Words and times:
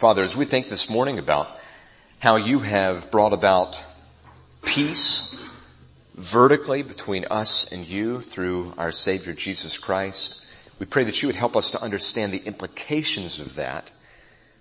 Father, 0.00 0.22
as 0.22 0.34
we 0.34 0.46
think 0.46 0.70
this 0.70 0.88
morning 0.88 1.18
about 1.18 1.58
how 2.20 2.36
you 2.36 2.60
have 2.60 3.10
brought 3.10 3.34
about 3.34 3.78
peace 4.62 5.38
vertically 6.14 6.80
between 6.80 7.26
us 7.30 7.70
and 7.70 7.86
you 7.86 8.22
through 8.22 8.72
our 8.78 8.92
Savior 8.92 9.34
Jesus 9.34 9.76
Christ, 9.76 10.42
we 10.78 10.86
pray 10.86 11.04
that 11.04 11.20
you 11.20 11.28
would 11.28 11.36
help 11.36 11.54
us 11.54 11.72
to 11.72 11.82
understand 11.82 12.32
the 12.32 12.42
implications 12.42 13.40
of 13.40 13.56
that 13.56 13.90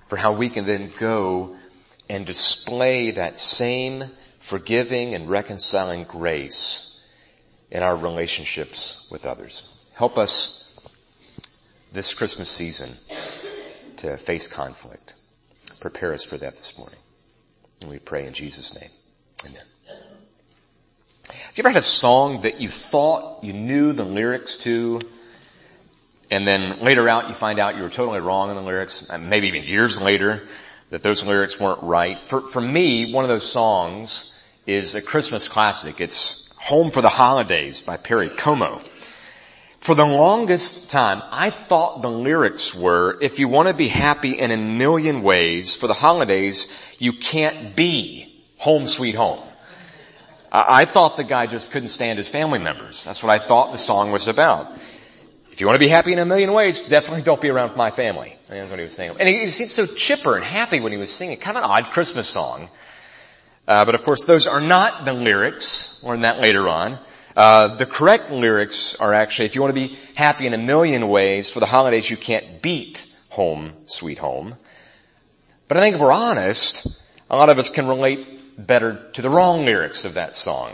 for 0.10 0.18
how 0.18 0.34
we 0.34 0.50
can 0.50 0.66
then 0.66 0.92
go 1.00 1.56
and 2.10 2.26
display 2.26 3.12
that 3.12 3.40
same 3.40 4.12
forgiving 4.42 5.16
and 5.16 5.30
reconciling 5.30 6.04
grace 6.04 7.00
in 7.72 7.82
our 7.82 7.96
relationships 7.96 9.08
with 9.10 9.26
others. 9.26 9.74
Help 9.94 10.18
us 10.18 10.78
this 11.94 12.14
Christmas 12.14 12.50
season 12.50 12.98
to 13.96 14.18
face 14.18 14.46
conflict. 14.46 15.14
Prepare 15.80 16.14
us 16.14 16.24
for 16.24 16.38
that 16.38 16.58
this 16.58 16.78
morning. 16.78 17.00
And 17.82 17.90
we 17.90 18.00
pray 18.00 18.26
in 18.26 18.34
Jesus' 18.34 18.80
name. 18.80 18.90
Amen. 19.46 19.62
Have 21.30 21.58
you 21.58 21.62
ever 21.62 21.70
had 21.70 21.78
a 21.78 21.82
song 21.82 22.42
that 22.42 22.60
you 22.60 22.70
thought 22.70 23.44
you 23.44 23.54
knew 23.54 23.94
the 23.94 24.04
lyrics 24.04 24.58
to, 24.60 25.00
and 26.32 26.46
then 26.46 26.80
later 26.80 27.08
out 27.08 27.30
you 27.30 27.36
find 27.36 27.60
out 27.60 27.78
you 27.78 27.84
were 27.84 27.90
totally 27.90 28.20
wrong 28.20 28.50
in 28.50 28.56
the 28.56 28.62
lyrics, 28.62 29.08
and 29.10 29.30
maybe 29.30 29.48
even 29.48 29.64
years 29.64 30.02
later, 30.02 30.48
that 30.90 31.04
those 31.04 31.24
lyrics 31.24 31.60
weren't 31.60 31.84
right? 31.84 32.18
For, 32.28 32.42
for 32.42 32.62
me, 32.62 33.14
one 33.14 33.24
of 33.24 33.30
those 33.30 33.50
songs 33.50 34.42
is 34.66 34.96
a 34.96 35.02
Christmas 35.02 35.48
classic. 35.48 36.02
It's 36.02 36.50
Home 36.58 36.92
for 36.92 37.02
the 37.02 37.10
Holidays 37.10 37.80
by 37.80 37.98
Perry 37.98 38.30
Como. 38.30 38.82
For 39.80 39.96
the 39.96 40.06
longest 40.06 40.92
time, 40.92 41.22
I 41.32 41.52
thought 41.52 42.02
the 42.02 42.12
lyrics 42.12 42.76
were, 42.76 43.18
if 43.22 43.40
you 43.40 43.48
want 43.48 43.70
to 43.70 43.74
be 43.74 43.88
happy 43.88 44.38
in 44.38 44.52
a 44.52 44.58
million 44.58 45.22
ways, 45.22 45.76
for 45.76 45.88
the 45.88 45.94
holidays, 45.94 46.74
you 46.98 47.14
can't 47.14 47.76
be 47.76 48.44
home 48.58 48.88
sweet 48.88 49.16
home. 49.16 49.40
I 50.52 50.86
thought 50.86 51.16
the 51.16 51.24
guy 51.24 51.46
just 51.46 51.72
couldn't 51.72 51.90
stand 51.90 52.18
his 52.18 52.28
family 52.28 52.60
members. 52.60 53.04
That's 53.06 53.22
what 53.22 53.30
I 53.30 53.40
thought 53.40 53.72
the 53.72 53.78
song 53.78 54.12
was 54.12 54.28
about. 54.28 54.72
If 55.52 55.62
you 55.62 55.68
want 55.68 55.76
to 55.76 55.80
be 55.80 55.90
happy 55.90 56.12
in 56.12 56.20
a 56.20 56.26
million 56.26 56.54
ways, 56.54 56.90
definitely 56.90 57.22
don't 57.22 57.40
be 57.40 57.50
around 57.50 57.76
my 57.76 57.92
family. 57.92 58.36
That's 58.48 58.70
what 58.70 58.80
he 58.80 58.86
was 58.86 58.96
saying. 58.96 59.16
And 59.20 59.30
he, 59.30 59.52
seemed 59.52 59.70
so 59.70 59.86
chipper 59.86 60.36
and 60.36 60.44
happy 60.44 60.80
when 60.80 60.92
he 60.92 60.98
was 60.98 61.14
singing. 61.14 61.38
Kind 61.38 61.58
of 61.58 61.64
an 61.64 61.70
odd 61.70 61.92
Christmas 61.92 62.28
song. 62.28 62.70
Uh, 63.68 63.86
but 63.86 63.94
of 63.94 64.04
course, 64.04 64.26
those 64.26 64.48
are 64.48 64.62
not 64.62 65.06
the 65.06 65.14
lyrics. 65.14 66.04
Learn 66.04 66.22
that 66.22 66.40
later 66.40 66.68
on. 66.68 66.98
Uh, 67.40 67.78
the 67.78 67.86
correct 67.86 68.32
lyrics 68.32 68.96
are 68.96 69.14
actually, 69.14 69.46
if 69.46 69.56
you 69.56 69.62
want 69.62 69.74
to 69.74 69.88
be 69.88 69.98
happy 70.14 70.46
in 70.46 70.54
a 70.54 70.58
million 70.58 71.08
ways, 71.08 71.50
for 71.50 71.62
the 71.62 71.66
holidays 71.66 72.10
you 72.10 72.18
can't 72.18 72.62
beat 72.62 73.10
home, 73.30 73.72
sweet 73.86 74.18
home. 74.18 74.58
But 75.70 75.78
I 75.78 75.80
think 75.80 75.96
if 75.96 76.02
we're 76.02 76.12
honest, 76.12 77.02
a 77.30 77.38
lot 77.38 77.48
of 77.48 77.58
us 77.58 77.70
can 77.70 77.88
relate 77.88 78.58
better 78.58 79.10
to 79.14 79.22
the 79.22 79.30
wrong 79.30 79.64
lyrics 79.64 80.04
of 80.04 80.16
that 80.16 80.36
song. 80.36 80.74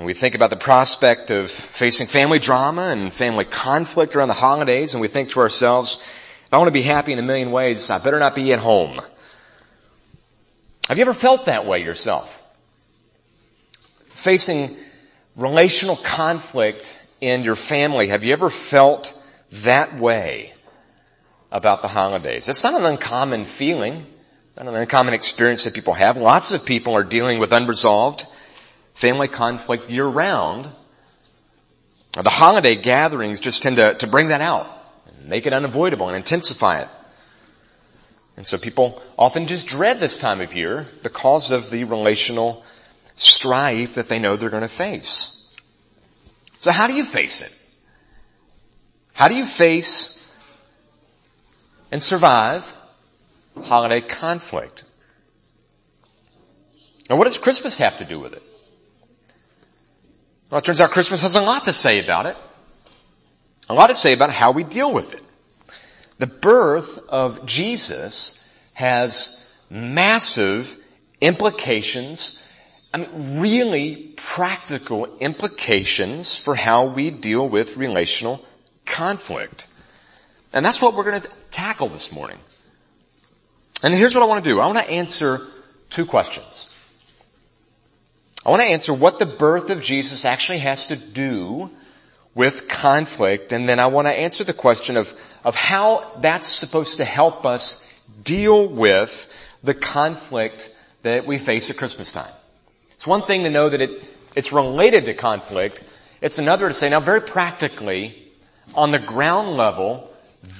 We 0.00 0.14
think 0.14 0.34
about 0.34 0.48
the 0.48 0.56
prospect 0.56 1.30
of 1.30 1.50
facing 1.50 2.06
family 2.06 2.38
drama 2.38 2.88
and 2.88 3.12
family 3.12 3.44
conflict 3.44 4.16
around 4.16 4.28
the 4.28 4.34
holidays, 4.34 4.94
and 4.94 5.00
we 5.02 5.08
think 5.08 5.32
to 5.32 5.40
ourselves, 5.40 6.02
if 6.46 6.54
I 6.54 6.56
want 6.56 6.68
to 6.68 6.72
be 6.72 6.80
happy 6.80 7.12
in 7.12 7.18
a 7.18 7.22
million 7.22 7.50
ways, 7.50 7.90
I 7.90 8.02
better 8.02 8.18
not 8.18 8.34
be 8.34 8.54
at 8.54 8.60
home. 8.60 8.98
Have 10.88 10.96
you 10.96 11.02
ever 11.02 11.12
felt 11.12 11.44
that 11.44 11.66
way 11.66 11.82
yourself? 11.82 12.42
Facing 14.14 14.74
relational 15.38 15.96
conflict 15.96 17.00
in 17.20 17.42
your 17.42 17.56
family, 17.56 18.08
have 18.08 18.24
you 18.24 18.32
ever 18.32 18.50
felt 18.50 19.14
that 19.50 19.98
way 19.98 20.52
about 21.50 21.80
the 21.80 21.88
holidays? 21.88 22.48
It's 22.48 22.62
not 22.62 22.74
an 22.74 22.84
uncommon 22.84 23.46
feeling, 23.46 24.04
not 24.56 24.66
an 24.66 24.74
uncommon 24.74 25.14
experience 25.14 25.64
that 25.64 25.72
people 25.72 25.94
have. 25.94 26.16
Lots 26.16 26.52
of 26.52 26.66
people 26.66 26.94
are 26.94 27.04
dealing 27.04 27.38
with 27.38 27.52
unresolved 27.52 28.26
family 28.94 29.28
conflict 29.28 29.88
year 29.88 30.06
round. 30.06 30.68
The 32.12 32.28
holiday 32.28 32.74
gatherings 32.74 33.38
just 33.38 33.62
tend 33.62 33.76
to, 33.76 33.94
to 33.94 34.06
bring 34.08 34.28
that 34.28 34.40
out, 34.40 34.66
make 35.24 35.46
it 35.46 35.52
unavoidable 35.52 36.08
and 36.08 36.16
intensify 36.16 36.80
it. 36.80 36.88
And 38.36 38.44
so 38.44 38.58
people 38.58 39.00
often 39.16 39.46
just 39.46 39.68
dread 39.68 40.00
this 40.00 40.18
time 40.18 40.40
of 40.40 40.54
year 40.54 40.86
because 41.04 41.52
of 41.52 41.70
the 41.70 41.84
relational 41.84 42.64
strife 43.20 43.94
that 43.94 44.08
they 44.08 44.18
know 44.18 44.36
they're 44.36 44.50
going 44.50 44.62
to 44.62 44.68
face. 44.68 45.54
So 46.60 46.70
how 46.70 46.86
do 46.86 46.94
you 46.94 47.04
face 47.04 47.42
it? 47.42 47.56
How 49.12 49.28
do 49.28 49.36
you 49.36 49.44
face 49.44 50.24
and 51.90 52.02
survive 52.02 52.64
holiday 53.62 54.00
conflict? 54.00 54.84
And 57.08 57.18
what 57.18 57.24
does 57.24 57.38
Christmas 57.38 57.78
have 57.78 57.98
to 57.98 58.04
do 58.04 58.20
with 58.20 58.32
it? 58.32 58.42
Well, 60.50 60.58
it 60.58 60.64
turns 60.64 60.80
out 60.80 60.90
Christmas 60.90 61.22
has 61.22 61.34
a 61.34 61.42
lot 61.42 61.64
to 61.66 61.72
say 61.72 62.02
about 62.02 62.26
it. 62.26 62.36
A 63.68 63.74
lot 63.74 63.88
to 63.88 63.94
say 63.94 64.12
about 64.12 64.32
how 64.32 64.52
we 64.52 64.64
deal 64.64 64.92
with 64.92 65.12
it. 65.14 65.22
The 66.18 66.26
birth 66.26 66.98
of 67.08 67.46
Jesus 67.46 68.48
has 68.72 69.52
massive 69.70 70.76
implications, 71.20 72.42
I 72.92 72.98
mean, 72.98 73.40
really 73.40 74.14
practical 74.16 75.18
implications 75.18 76.36
for 76.36 76.54
how 76.54 76.86
we 76.86 77.10
deal 77.10 77.48
with 77.48 77.76
relational 77.76 78.44
conflict. 78.86 79.66
And 80.52 80.64
that's 80.64 80.80
what 80.80 80.94
we're 80.94 81.04
going 81.04 81.20
to 81.20 81.30
tackle 81.50 81.88
this 81.88 82.10
morning. 82.12 82.38
And 83.82 83.94
here's 83.94 84.14
what 84.14 84.22
I 84.22 84.26
want 84.26 84.42
to 84.42 84.50
do. 84.50 84.60
I 84.60 84.66
want 84.66 84.78
to 84.78 84.90
answer 84.90 85.40
two 85.90 86.06
questions. 86.06 86.68
I 88.44 88.50
want 88.50 88.62
to 88.62 88.68
answer 88.68 88.94
what 88.94 89.18
the 89.18 89.26
birth 89.26 89.68
of 89.70 89.82
Jesus 89.82 90.24
actually 90.24 90.58
has 90.58 90.86
to 90.86 90.96
do 90.96 91.70
with 92.34 92.68
conflict, 92.68 93.52
and 93.52 93.68
then 93.68 93.80
I 93.80 93.88
want 93.88 94.06
to 94.06 94.12
answer 94.12 94.44
the 94.44 94.52
question 94.52 94.96
of, 94.96 95.12
of 95.44 95.54
how 95.54 96.18
that's 96.20 96.46
supposed 96.46 96.98
to 96.98 97.04
help 97.04 97.44
us 97.44 97.92
deal 98.22 98.68
with 98.68 99.28
the 99.62 99.74
conflict 99.74 100.74
that 101.02 101.26
we 101.26 101.38
face 101.38 101.68
at 101.68 101.76
Christmas 101.76 102.12
time. 102.12 102.32
It's 102.98 103.06
one 103.06 103.22
thing 103.22 103.44
to 103.44 103.50
know 103.50 103.68
that 103.68 103.80
it, 103.80 104.02
it's 104.34 104.52
related 104.52 105.04
to 105.04 105.14
conflict. 105.14 105.84
It's 106.20 106.38
another 106.38 106.66
to 106.66 106.74
say, 106.74 106.90
now 106.90 106.98
very 106.98 107.20
practically, 107.20 108.26
on 108.74 108.90
the 108.90 108.98
ground 108.98 109.56
level, 109.56 110.12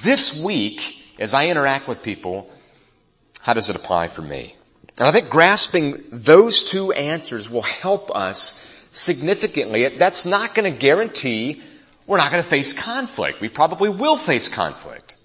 this 0.05 0.41
week, 0.41 1.03
as 1.19 1.35
I 1.35 1.49
interact 1.49 1.89
with 1.89 2.05
people, 2.05 2.49
how 3.41 3.55
does 3.55 3.69
it 3.71 3.75
apply 3.75 4.07
for 4.07 4.23
me? 4.23 4.55
And 4.99 5.09
I 5.09 5.11
think 5.11 5.31
grasping 5.31 6.05
those 6.13 6.63
two 6.63 6.93
answers 6.93 7.51
will 7.51 7.63
help 7.63 8.15
us 8.15 8.65
significantly. 8.93 9.97
That's 9.99 10.25
not 10.25 10.55
going 10.55 10.73
to 10.73 10.79
guarantee 10.79 11.61
we're 12.07 12.19
not 12.19 12.31
going 12.31 12.43
to 12.43 12.49
face 12.49 12.73
conflict. 12.73 13.41
We 13.41 13.49
probably 13.49 13.89
will 13.89 14.17
face 14.17 14.49
conflict. 14.49 15.17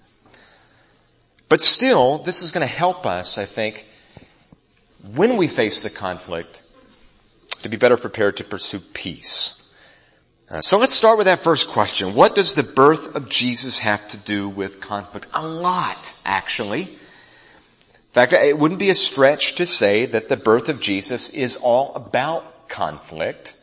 But 1.48 1.60
still, 1.60 2.18
this 2.18 2.42
is 2.42 2.50
going 2.50 2.66
to 2.66 2.74
help 2.74 3.06
us, 3.06 3.38
I 3.38 3.44
think, 3.44 3.86
when 5.14 5.36
we 5.36 5.46
face 5.46 5.84
the 5.84 5.90
conflict, 5.90 6.63
to 7.64 7.68
be 7.68 7.76
better 7.76 7.96
prepared 7.96 8.36
to 8.36 8.44
pursue 8.44 8.78
peace. 8.78 9.60
Uh, 10.48 10.60
so 10.60 10.78
let's 10.78 10.94
start 10.94 11.18
with 11.18 11.26
that 11.26 11.40
first 11.40 11.68
question. 11.68 12.14
What 12.14 12.34
does 12.34 12.54
the 12.54 12.62
birth 12.62 13.16
of 13.16 13.28
Jesus 13.28 13.80
have 13.80 14.06
to 14.08 14.16
do 14.16 14.48
with 14.48 14.80
conflict? 14.80 15.26
A 15.34 15.46
lot, 15.46 16.12
actually. 16.24 16.82
In 16.82 18.12
fact, 18.12 18.32
it 18.32 18.58
wouldn't 18.58 18.78
be 18.78 18.90
a 18.90 18.94
stretch 18.94 19.56
to 19.56 19.66
say 19.66 20.06
that 20.06 20.28
the 20.28 20.36
birth 20.36 20.68
of 20.68 20.80
Jesus 20.80 21.30
is 21.30 21.56
all 21.56 21.94
about 21.94 22.68
conflict 22.68 23.60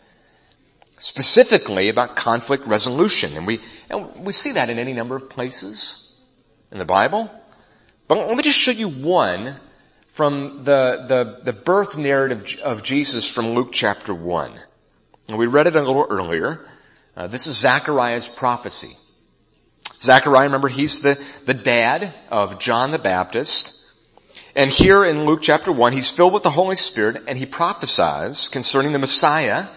specifically 1.02 1.90
about 1.90 2.16
conflict 2.16 2.66
resolution. 2.66 3.36
And 3.36 3.48
we, 3.48 3.60
and 3.90 4.24
we 4.24 4.32
see 4.32 4.52
that 4.54 4.70
in 4.70 4.78
any 4.78 4.94
number 4.94 5.16
of 5.16 5.30
places 5.30 6.16
in 6.72 6.78
the 6.78 6.86
Bible. 6.86 7.30
But 8.08 8.28
let 8.28 8.38
me 8.38 8.44
just 8.44 8.58
show 8.58 8.72
you 8.72 8.90
one 8.90 9.58
from 10.12 10.64
the, 10.66 11.06
the, 11.08 11.52
the 11.52 11.54
birth 11.54 11.98
narrative 11.98 12.60
of 12.64 12.84
Jesus 12.84 13.26
from 13.26 13.52
Luke 13.52 13.70
chapter 13.72 14.14
1. 14.14 14.60
And 15.30 15.38
we 15.38 15.48
read 15.48 15.68
it 15.68 15.76
a 15.76 15.82
little 15.82 16.06
earlier. 16.10 16.68
Uh, 17.16 17.28
this 17.28 17.48
is 17.48 17.58
Zechariah's 17.58 18.28
prophecy. 18.28 18.98
Zechariah, 19.94 20.46
remember, 20.46 20.68
he's 20.68 21.02
the, 21.02 21.22
the 21.46 21.54
dad 21.54 22.14
of 22.30 22.60
John 22.60 22.92
the 22.92 23.00
Baptist. 23.00 23.86
And 24.54 24.70
here 24.70 25.06
in 25.06 25.26
Luke 25.26 25.40
chapter 25.42 25.72
1, 25.72 25.94
he's 25.94 26.10
filled 26.10 26.34
with 26.34 26.44
the 26.44 26.50
Holy 26.50 26.76
Spirit 26.76 27.24
and 27.28 27.38
he 27.38 27.46
prophesies 27.46 28.50
concerning 28.50 28.92
the 28.92 29.00
Messiah 29.00 29.68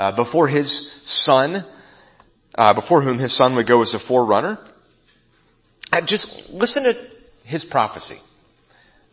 uh, 0.00 0.10
before 0.12 0.48
his 0.48 0.90
son, 1.04 1.64
uh, 2.56 2.74
before 2.74 3.02
whom 3.02 3.18
his 3.18 3.32
son 3.32 3.54
would 3.54 3.66
go 3.66 3.80
as 3.82 3.94
a 3.94 3.98
forerunner. 4.00 4.58
Uh, 5.92 6.00
just 6.00 6.50
listen 6.50 6.82
to 6.82 6.96
his 7.44 7.64
prophecy. 7.64 8.20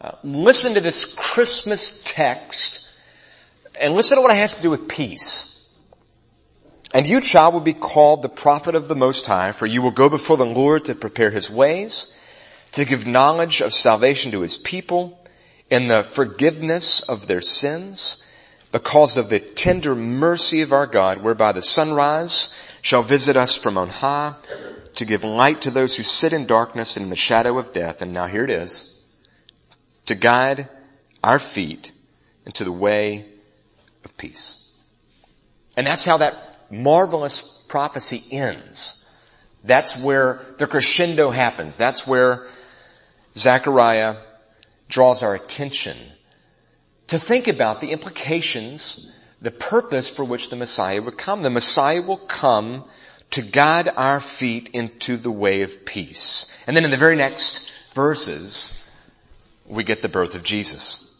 Uh, 0.05 0.15
listen 0.23 0.75
to 0.75 0.81
this 0.81 1.15
Christmas 1.15 2.03
text 2.05 2.87
and 3.73 3.95
listen 3.95 4.17
to 4.17 4.21
what 4.21 4.29
it 4.29 4.37
has 4.37 4.53
to 4.53 4.61
do 4.61 4.69
with 4.69 4.87
peace. 4.87 5.67
And 6.93 7.07
you, 7.07 7.19
child, 7.19 7.55
will 7.55 7.61
be 7.61 7.73
called 7.73 8.21
the 8.21 8.29
prophet 8.29 8.75
of 8.75 8.87
the 8.87 8.95
Most 8.95 9.25
High, 9.25 9.51
for 9.51 9.65
you 9.65 9.81
will 9.81 9.89
go 9.89 10.07
before 10.07 10.37
the 10.37 10.45
Lord 10.45 10.85
to 10.85 10.93
prepare 10.93 11.31
his 11.31 11.49
ways, 11.49 12.15
to 12.73 12.85
give 12.85 13.07
knowledge 13.07 13.61
of 13.61 13.73
salvation 13.73 14.31
to 14.33 14.41
his 14.41 14.57
people 14.57 15.19
in 15.71 15.87
the 15.87 16.03
forgiveness 16.03 17.01
of 17.09 17.25
their 17.25 17.41
sins 17.41 18.23
because 18.71 19.17
of 19.17 19.29
the 19.29 19.39
tender 19.39 19.95
mercy 19.95 20.61
of 20.61 20.71
our 20.71 20.85
God 20.85 21.23
whereby 21.23 21.51
the 21.51 21.63
sunrise 21.63 22.53
shall 22.83 23.01
visit 23.01 23.35
us 23.35 23.57
from 23.57 23.75
on 23.75 23.89
high 23.89 24.35
to 24.93 25.03
give 25.03 25.23
light 25.23 25.61
to 25.61 25.71
those 25.71 25.97
who 25.97 26.03
sit 26.03 26.31
in 26.31 26.45
darkness 26.45 26.95
and 26.95 27.05
in 27.05 27.09
the 27.09 27.15
shadow 27.15 27.57
of 27.57 27.73
death. 27.73 28.03
And 28.03 28.13
now 28.13 28.27
here 28.27 28.43
it 28.43 28.51
is. 28.51 28.94
To 30.07 30.15
guide 30.15 30.69
our 31.23 31.39
feet 31.39 31.91
into 32.45 32.63
the 32.63 32.71
way 32.71 33.25
of 34.03 34.15
peace. 34.17 34.71
And 35.75 35.87
that's 35.87 36.05
how 36.05 36.17
that 36.17 36.35
marvelous 36.69 37.41
prophecy 37.67 38.23
ends. 38.31 39.09
That's 39.63 39.97
where 39.99 40.45
the 40.59 40.67
crescendo 40.67 41.31
happens. 41.31 41.75
That's 41.75 42.05
where 42.05 42.47
Zechariah 43.35 44.17
draws 44.87 45.23
our 45.23 45.33
attention 45.33 45.97
to 47.07 47.19
think 47.19 47.47
about 47.47 47.81
the 47.81 47.91
implications, 47.91 49.11
the 49.41 49.51
purpose 49.51 50.09
for 50.09 50.23
which 50.23 50.49
the 50.49 50.55
Messiah 50.55 51.01
would 51.01 51.17
come. 51.17 51.43
The 51.43 51.49
Messiah 51.49 52.01
will 52.01 52.17
come 52.17 52.85
to 53.31 53.41
guide 53.41 53.89
our 53.89 54.19
feet 54.19 54.69
into 54.73 55.17
the 55.17 55.31
way 55.31 55.61
of 55.61 55.85
peace. 55.85 56.53
And 56.67 56.75
then 56.75 56.85
in 56.85 56.91
the 56.91 56.97
very 56.97 57.15
next 57.15 57.71
verses, 57.93 58.74
we 59.67 59.83
get 59.83 60.01
the 60.01 60.09
birth 60.09 60.35
of 60.35 60.43
Jesus. 60.43 61.15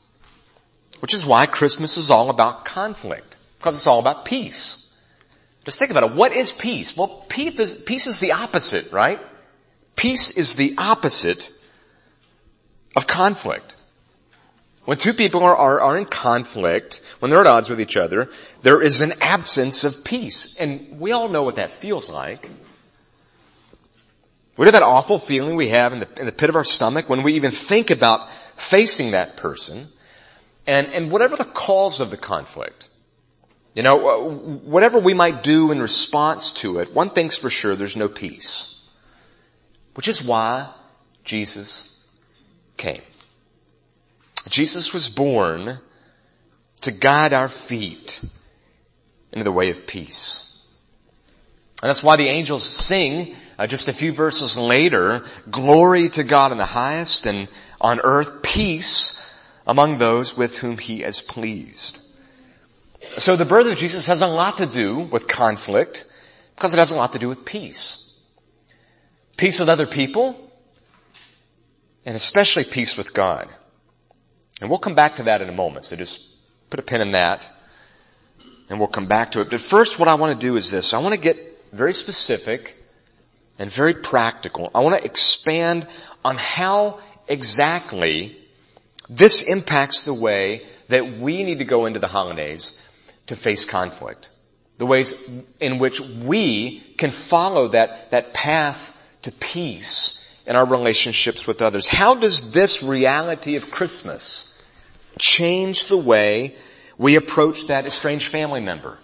Which 1.00 1.14
is 1.14 1.26
why 1.26 1.46
Christmas 1.46 1.98
is 1.98 2.10
all 2.10 2.30
about 2.30 2.66
conflict. 2.66 3.36
Because 3.58 3.76
it's 3.76 3.88
all 3.88 4.00
about 4.00 4.26
peace. 4.26 4.82
Just 5.66 5.80
think 5.80 5.92
about 5.92 6.04
it. 6.04 6.16
What 6.16 6.34
is 6.34 6.52
peace? 6.52 6.96
Well, 6.96 7.26
peace 7.28 7.60
is, 7.60 7.82
peace 7.82 8.08
is 8.08 8.20
the 8.20 8.34
opposite, 8.34 8.92
right? 8.92 9.20
Peace 9.96 10.38
is 10.38 10.56
the 10.56 10.76
opposite 10.78 11.52
of 12.96 13.08
conflict. 13.08 13.76
When 14.86 14.98
two 14.98 15.14
people 15.14 15.42
are, 15.42 15.56
are, 15.56 15.82
are 15.82 15.98
in 15.98 16.06
conflict, 16.06 17.02
when 17.20 17.32
they're 17.32 17.42
at 17.42 17.48
odds 17.48 17.70
with 17.70 17.82
each 17.82 17.98
other, 17.98 18.30
there 18.62 18.82
is 18.82 19.02
an 19.02 19.14
absence 19.20 19.84
of 19.84 20.04
peace. 20.04 20.56
And 20.58 21.00
we 21.00 21.12
all 21.12 21.28
know 21.28 21.42
what 21.42 21.56
that 21.56 21.72
feels 21.72 22.10
like. 22.10 22.50
What 24.56 24.68
is 24.68 24.72
that 24.72 24.84
awful 24.84 25.20
feeling 25.20 25.56
we 25.56 25.70
have 25.70 25.94
in 25.94 26.00
the, 26.00 26.20
in 26.20 26.26
the 26.26 26.32
pit 26.32 26.50
of 26.50 26.56
our 26.56 26.64
stomach 26.64 27.10
when 27.10 27.24
we 27.24 27.34
even 27.34 27.52
think 27.52 27.90
about 27.90 28.28
facing 28.56 29.12
that 29.12 29.36
person? 29.36 29.90
And, 30.66 30.88
and 30.88 31.12
whatever 31.12 31.36
the 31.36 31.44
cause 31.44 32.00
of 32.00 32.10
the 32.10 32.18
conflict, 32.18 32.90
you 33.74 33.84
know, 33.84 34.10
uh, 34.10 34.30
whatever 34.64 34.98
we 35.00 35.14
might 35.14 35.44
do 35.44 35.72
in 35.72 35.82
response 35.82 36.52
to 36.54 36.80
it, 36.80 36.94
one 36.94 37.10
thing's 37.10 37.38
for 37.38 37.50
sure, 37.50 37.76
there's 37.76 37.98
no 37.98 38.08
peace. 38.08 38.88
Which 39.96 40.08
is 40.08 40.24
why 40.24 40.72
Jesus 41.24 42.02
came. 42.78 43.02
Jesus 44.50 44.94
was 44.94 45.10
born 45.10 45.80
to 46.82 46.92
guide 46.92 47.34
our 47.34 47.50
feet 47.50 48.24
into 49.32 49.44
the 49.44 49.52
way 49.52 49.70
of 49.70 49.86
peace. 49.86 50.62
And 51.82 51.90
that's 51.90 52.04
why 52.04 52.16
the 52.16 52.28
angels 52.28 52.64
sing 52.64 53.36
uh, 53.58 53.68
just 53.68 53.88
a 53.88 53.94
few 53.94 54.12
verses 54.12 54.58
later, 54.58 55.24
glory 55.50 56.10
to 56.10 56.24
God 56.24 56.52
in 56.52 56.58
the 56.58 56.66
highest 56.66 57.26
and 57.26 57.48
on 57.80 58.00
earth 58.04 58.42
peace 58.42 59.22
among 59.66 59.98
those 59.98 60.36
with 60.36 60.58
whom 60.58 60.78
he 60.78 61.04
is 61.04 61.22
pleased. 61.22 62.02
So 63.18 63.36
the 63.36 63.46
birth 63.46 63.68
of 63.68 63.78
Jesus 63.78 64.08
has 64.08 64.22
a 64.22 64.28
lot 64.28 64.58
to 64.58 64.66
do 64.66 65.00
with 65.00 65.28
conflict 65.28 66.06
because 66.56 66.74
it 66.74 66.80
has 66.80 66.92
a 66.92 66.96
lot 66.96 67.14
to 67.14 67.20
do 67.20 67.30
with 67.30 67.46
peace. 67.46 68.18
Peace 69.38 69.60
with 69.60 69.70
other 69.70 69.88
people 69.88 70.52
and 72.06 72.16
especially 72.16 72.64
peace 72.64 72.98
with 72.98 73.14
God. 73.14 73.50
And 74.62 74.70
we'll 74.70 74.80
come 74.80 74.96
back 74.96 75.18
to 75.18 75.24
that 75.24 75.42
in 75.42 75.50
a 75.50 75.54
moment, 75.54 75.86
so 75.86 75.96
just 75.96 76.28
put 76.70 76.80
a 76.80 76.84
pin 76.84 77.02
in 77.02 77.12
that 77.12 77.50
and 78.70 78.80
we'll 78.80 78.88
come 78.88 79.08
back 79.08 79.32
to 79.32 79.42
it. 79.42 79.50
But 79.50 79.62
first 79.62 80.00
what 80.00 80.08
I 80.08 80.16
want 80.16 80.40
to 80.40 80.48
do 80.48 80.56
is 80.56 80.72
this. 80.72 80.94
I 80.94 81.00
want 81.00 81.14
to 81.14 81.20
get 81.20 81.38
very 81.72 81.94
specific 81.94 82.76
and 83.58 83.72
very 83.72 83.94
practical. 83.94 84.72
I 84.76 84.82
want 84.82 85.00
to 85.00 85.06
expand 85.06 85.88
on 86.24 86.38
how 86.38 87.00
exactly 87.28 88.38
this 89.10 89.44
impacts 89.44 90.04
the 90.04 90.14
way 90.14 90.64
that 90.90 91.20
we 91.20 91.44
need 91.44 91.60
to 91.60 91.66
go 91.66 91.86
into 91.86 92.00
the 92.00 92.08
holidays 92.08 92.82
to 93.28 93.36
face 93.36 93.66
conflict. 93.66 94.30
The 94.78 94.86
ways 94.86 95.24
in 95.60 95.80
which 95.80 96.00
we 96.00 96.82
can 96.98 97.12
follow 97.12 97.70
that, 97.70 98.12
that 98.12 98.34
path 98.34 98.78
to 99.22 99.32
peace 99.32 100.22
in 100.46 100.56
our 100.56 100.66
relationships 100.66 101.48
with 101.48 101.62
others. 101.62 101.88
How 101.88 102.16
does 102.16 102.52
this 102.52 102.84
reality 102.84 103.56
of 103.56 103.72
Christmas 103.72 104.54
change 105.18 105.88
the 105.88 105.98
way 105.98 106.56
we 106.98 107.16
approach 107.16 107.68
that 107.68 107.86
estranged 107.86 108.28
family 108.28 108.62
member? 108.62 108.98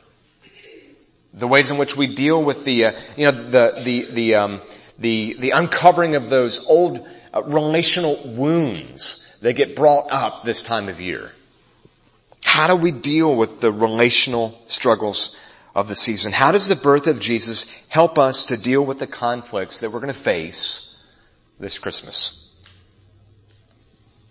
The 1.33 1.47
ways 1.47 1.71
in 1.71 1.77
which 1.77 1.95
we 1.95 2.07
deal 2.07 2.43
with 2.43 2.65
the, 2.65 2.85
uh, 2.85 2.91
you 3.15 3.31
know, 3.31 3.49
the, 3.49 3.81
the, 3.83 4.11
the, 4.11 4.35
um, 4.35 4.61
the, 4.99 5.35
the 5.39 5.51
uncovering 5.51 6.15
of 6.15 6.29
those 6.29 6.65
old 6.65 7.07
uh, 7.33 7.43
relational 7.43 8.19
wounds 8.35 9.25
that 9.41 9.53
get 9.53 9.75
brought 9.75 10.11
up 10.11 10.43
this 10.43 10.61
time 10.61 10.89
of 10.89 10.99
year. 10.99 11.31
How 12.43 12.67
do 12.67 12.75
we 12.75 12.91
deal 12.91 13.35
with 13.35 13.61
the 13.61 13.71
relational 13.71 14.59
struggles 14.67 15.37
of 15.73 15.87
the 15.87 15.95
season? 15.95 16.33
How 16.33 16.51
does 16.51 16.67
the 16.67 16.75
birth 16.75 17.07
of 17.07 17.19
Jesus 17.19 17.65
help 17.87 18.19
us 18.19 18.45
to 18.47 18.57
deal 18.57 18.85
with 18.85 18.99
the 18.99 19.07
conflicts 19.07 19.79
that 19.79 19.91
we're 19.91 20.01
going 20.01 20.13
to 20.13 20.19
face 20.19 20.91
this 21.61 21.77
Christmas. 21.77 22.49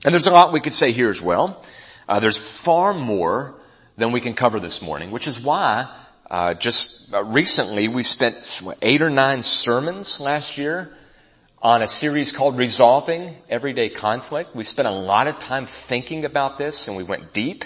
And 0.05 0.12
there's 0.12 0.26
a 0.26 0.31
lot 0.31 0.52
we 0.52 0.61
could 0.61 0.73
say 0.73 0.93
here 0.93 1.11
as 1.11 1.23
well. 1.23 1.64
Uh, 2.08 2.20
there's 2.20 2.37
far 2.37 2.93
more 2.93 3.55
than 3.97 4.12
we 4.12 4.20
can 4.20 4.35
cover 4.35 4.58
this 4.58 4.82
morning, 4.82 5.11
which 5.11 5.29
is 5.29 5.41
why 5.41 5.88
uh, 6.31 6.55
just 6.55 7.12
uh, 7.12 7.25
recently 7.25 7.88
we 7.88 8.05
spent 8.05 8.37
eight 8.82 9.03
or 9.03 9.11
nine 9.11 9.43
sermons 9.43 10.21
last 10.21 10.56
year 10.56 10.94
on 11.61 11.82
a 11.82 11.88
series 11.88 12.31
called 12.31 12.56
Resolving 12.56 13.35
Everyday 13.49 13.88
Conflict. 13.88 14.55
We 14.55 14.62
spent 14.62 14.87
a 14.87 14.93
lot 14.93 15.27
of 15.27 15.41
time 15.41 15.67
thinking 15.67 16.25
about 16.25 16.56
this 16.56 16.87
and 16.87 16.97
we 16.97 17.03
went 17.03 17.32
deep 17.32 17.65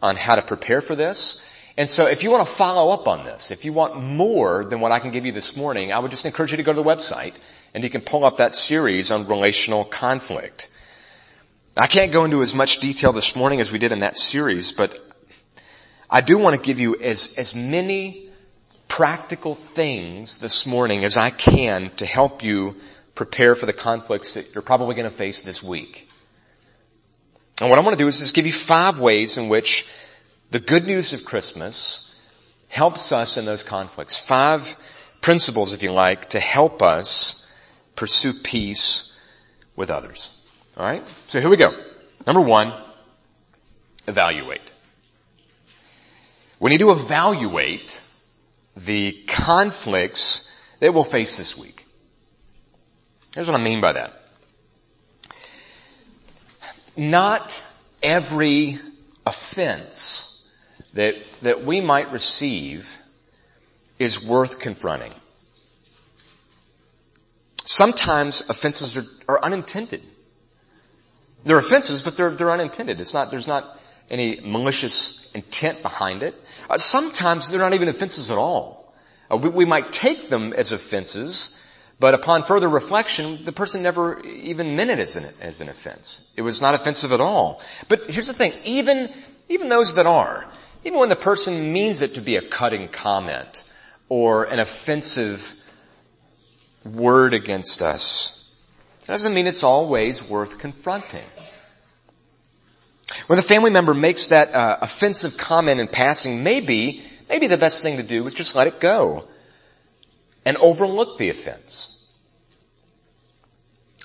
on 0.00 0.16
how 0.16 0.34
to 0.34 0.42
prepare 0.42 0.82
for 0.82 0.94
this. 0.94 1.42
And 1.78 1.88
so 1.88 2.06
if 2.06 2.22
you 2.22 2.30
want 2.30 2.46
to 2.46 2.54
follow 2.54 2.92
up 2.92 3.08
on 3.08 3.24
this, 3.24 3.50
if 3.50 3.64
you 3.64 3.72
want 3.72 3.96
more 3.96 4.66
than 4.66 4.80
what 4.80 4.92
I 4.92 4.98
can 4.98 5.10
give 5.10 5.24
you 5.24 5.32
this 5.32 5.56
morning, 5.56 5.90
I 5.90 5.98
would 5.98 6.10
just 6.10 6.26
encourage 6.26 6.50
you 6.50 6.58
to 6.58 6.62
go 6.62 6.74
to 6.74 6.82
the 6.82 6.86
website 6.86 7.36
and 7.72 7.82
you 7.82 7.88
can 7.88 8.02
pull 8.02 8.24
up 8.26 8.36
that 8.36 8.54
series 8.54 9.10
on 9.10 9.26
relational 9.26 9.86
conflict. 9.86 10.68
I 11.74 11.86
can't 11.86 12.12
go 12.12 12.26
into 12.26 12.42
as 12.42 12.54
much 12.54 12.80
detail 12.80 13.14
this 13.14 13.34
morning 13.34 13.60
as 13.60 13.72
we 13.72 13.78
did 13.78 13.92
in 13.92 14.00
that 14.00 14.18
series, 14.18 14.72
but 14.72 15.07
I 16.10 16.20
do 16.20 16.38
want 16.38 16.56
to 16.56 16.62
give 16.62 16.80
you 16.80 16.96
as, 16.96 17.36
as 17.36 17.54
many 17.54 18.28
practical 18.88 19.54
things 19.54 20.38
this 20.38 20.66
morning 20.66 21.04
as 21.04 21.16
I 21.16 21.30
can 21.30 21.90
to 21.96 22.06
help 22.06 22.42
you 22.42 22.76
prepare 23.14 23.54
for 23.54 23.66
the 23.66 23.72
conflicts 23.72 24.34
that 24.34 24.54
you're 24.54 24.62
probably 24.62 24.94
going 24.94 25.10
to 25.10 25.16
face 25.16 25.42
this 25.42 25.62
week. 25.62 26.08
And 27.60 27.68
what 27.68 27.78
I 27.78 27.82
want 27.82 27.98
to 27.98 28.02
do 28.02 28.08
is 28.08 28.20
just 28.20 28.34
give 28.34 28.46
you 28.46 28.52
five 28.52 28.98
ways 28.98 29.36
in 29.36 29.48
which 29.48 29.86
the 30.50 30.60
good 30.60 30.86
news 30.86 31.12
of 31.12 31.24
Christmas 31.24 32.14
helps 32.68 33.12
us 33.12 33.36
in 33.36 33.44
those 33.44 33.62
conflicts. 33.62 34.18
Five 34.18 34.76
principles, 35.20 35.72
if 35.72 35.82
you 35.82 35.92
like, 35.92 36.30
to 36.30 36.40
help 36.40 36.80
us 36.80 37.46
pursue 37.96 38.32
peace 38.32 39.16
with 39.76 39.90
others. 39.90 40.46
Alright? 40.76 41.02
So 41.28 41.40
here 41.40 41.50
we 41.50 41.56
go. 41.56 41.74
Number 42.26 42.40
one, 42.40 42.72
evaluate. 44.06 44.72
We 46.60 46.70
need 46.70 46.80
to 46.80 46.90
evaluate 46.90 48.02
the 48.76 49.12
conflicts 49.26 50.52
that 50.80 50.92
we'll 50.92 51.04
face 51.04 51.36
this 51.36 51.56
week. 51.56 51.84
Here's 53.34 53.46
what 53.46 53.58
I 53.58 53.62
mean 53.62 53.80
by 53.80 53.92
that. 53.92 54.14
Not 56.96 57.60
every 58.02 58.80
offense 59.24 60.50
that, 60.94 61.14
that 61.42 61.62
we 61.62 61.80
might 61.80 62.10
receive 62.10 62.88
is 63.98 64.24
worth 64.24 64.58
confronting. 64.58 65.12
Sometimes 67.64 68.48
offenses 68.48 68.96
are, 68.96 69.04
are 69.28 69.44
unintended. 69.44 70.02
They're 71.44 71.58
offenses, 71.58 72.02
but 72.02 72.16
they're, 72.16 72.30
they're 72.30 72.50
unintended. 72.50 73.00
It's 73.00 73.14
not, 73.14 73.30
there's 73.30 73.46
not 73.46 73.77
any 74.10 74.40
malicious 74.40 75.30
intent 75.34 75.82
behind 75.82 76.22
it. 76.22 76.34
Uh, 76.68 76.76
sometimes 76.76 77.50
they're 77.50 77.60
not 77.60 77.74
even 77.74 77.88
offenses 77.88 78.30
at 78.30 78.38
all. 78.38 78.94
Uh, 79.30 79.36
we, 79.36 79.48
we 79.48 79.64
might 79.64 79.92
take 79.92 80.28
them 80.28 80.52
as 80.52 80.72
offenses, 80.72 81.62
but 82.00 82.14
upon 82.14 82.42
further 82.42 82.68
reflection, 82.68 83.44
the 83.44 83.52
person 83.52 83.82
never 83.82 84.20
even 84.20 84.76
meant 84.76 84.90
it 84.90 84.98
as 84.98 85.16
an, 85.16 85.26
as 85.40 85.60
an 85.60 85.68
offense. 85.68 86.32
It 86.36 86.42
was 86.42 86.60
not 86.60 86.74
offensive 86.74 87.12
at 87.12 87.20
all. 87.20 87.60
But 87.88 88.02
here's 88.08 88.26
the 88.26 88.34
thing, 88.34 88.52
even, 88.64 89.10
even 89.48 89.68
those 89.68 89.94
that 89.94 90.06
are, 90.06 90.46
even 90.84 90.98
when 90.98 91.08
the 91.08 91.16
person 91.16 91.72
means 91.72 92.02
it 92.02 92.14
to 92.14 92.20
be 92.20 92.36
a 92.36 92.42
cutting 92.42 92.88
comment 92.88 93.64
or 94.08 94.44
an 94.44 94.58
offensive 94.58 95.52
word 96.84 97.34
against 97.34 97.82
us. 97.82 98.54
It 99.02 99.08
doesn't 99.08 99.34
mean 99.34 99.46
it's 99.46 99.62
always 99.62 100.22
worth 100.22 100.58
confronting. 100.58 101.24
When 103.26 103.36
the 103.36 103.42
family 103.42 103.70
member 103.70 103.94
makes 103.94 104.28
that 104.28 104.54
uh, 104.54 104.78
offensive 104.82 105.36
comment 105.36 105.80
in 105.80 105.88
passing, 105.88 106.42
maybe, 106.42 107.02
maybe 107.28 107.46
the 107.46 107.56
best 107.56 107.82
thing 107.82 107.96
to 107.96 108.02
do 108.02 108.26
is 108.26 108.34
just 108.34 108.54
let 108.54 108.66
it 108.66 108.80
go 108.80 109.26
and 110.44 110.56
overlook 110.58 111.18
the 111.18 111.30
offense. 111.30 112.06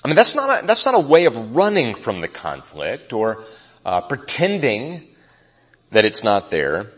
I 0.02 0.08
mean, 0.08 0.16
that's 0.16 0.34
not 0.34 0.64
a, 0.64 0.66
that's 0.66 0.84
not 0.84 0.94
a 0.94 1.00
way 1.00 1.24
of 1.24 1.56
running 1.56 1.94
from 1.94 2.20
the 2.20 2.28
conflict 2.28 3.12
or 3.12 3.44
uh, 3.84 4.02
pretending 4.02 5.08
that 5.90 6.04
it's 6.04 6.22
not 6.22 6.50
there. 6.50 6.90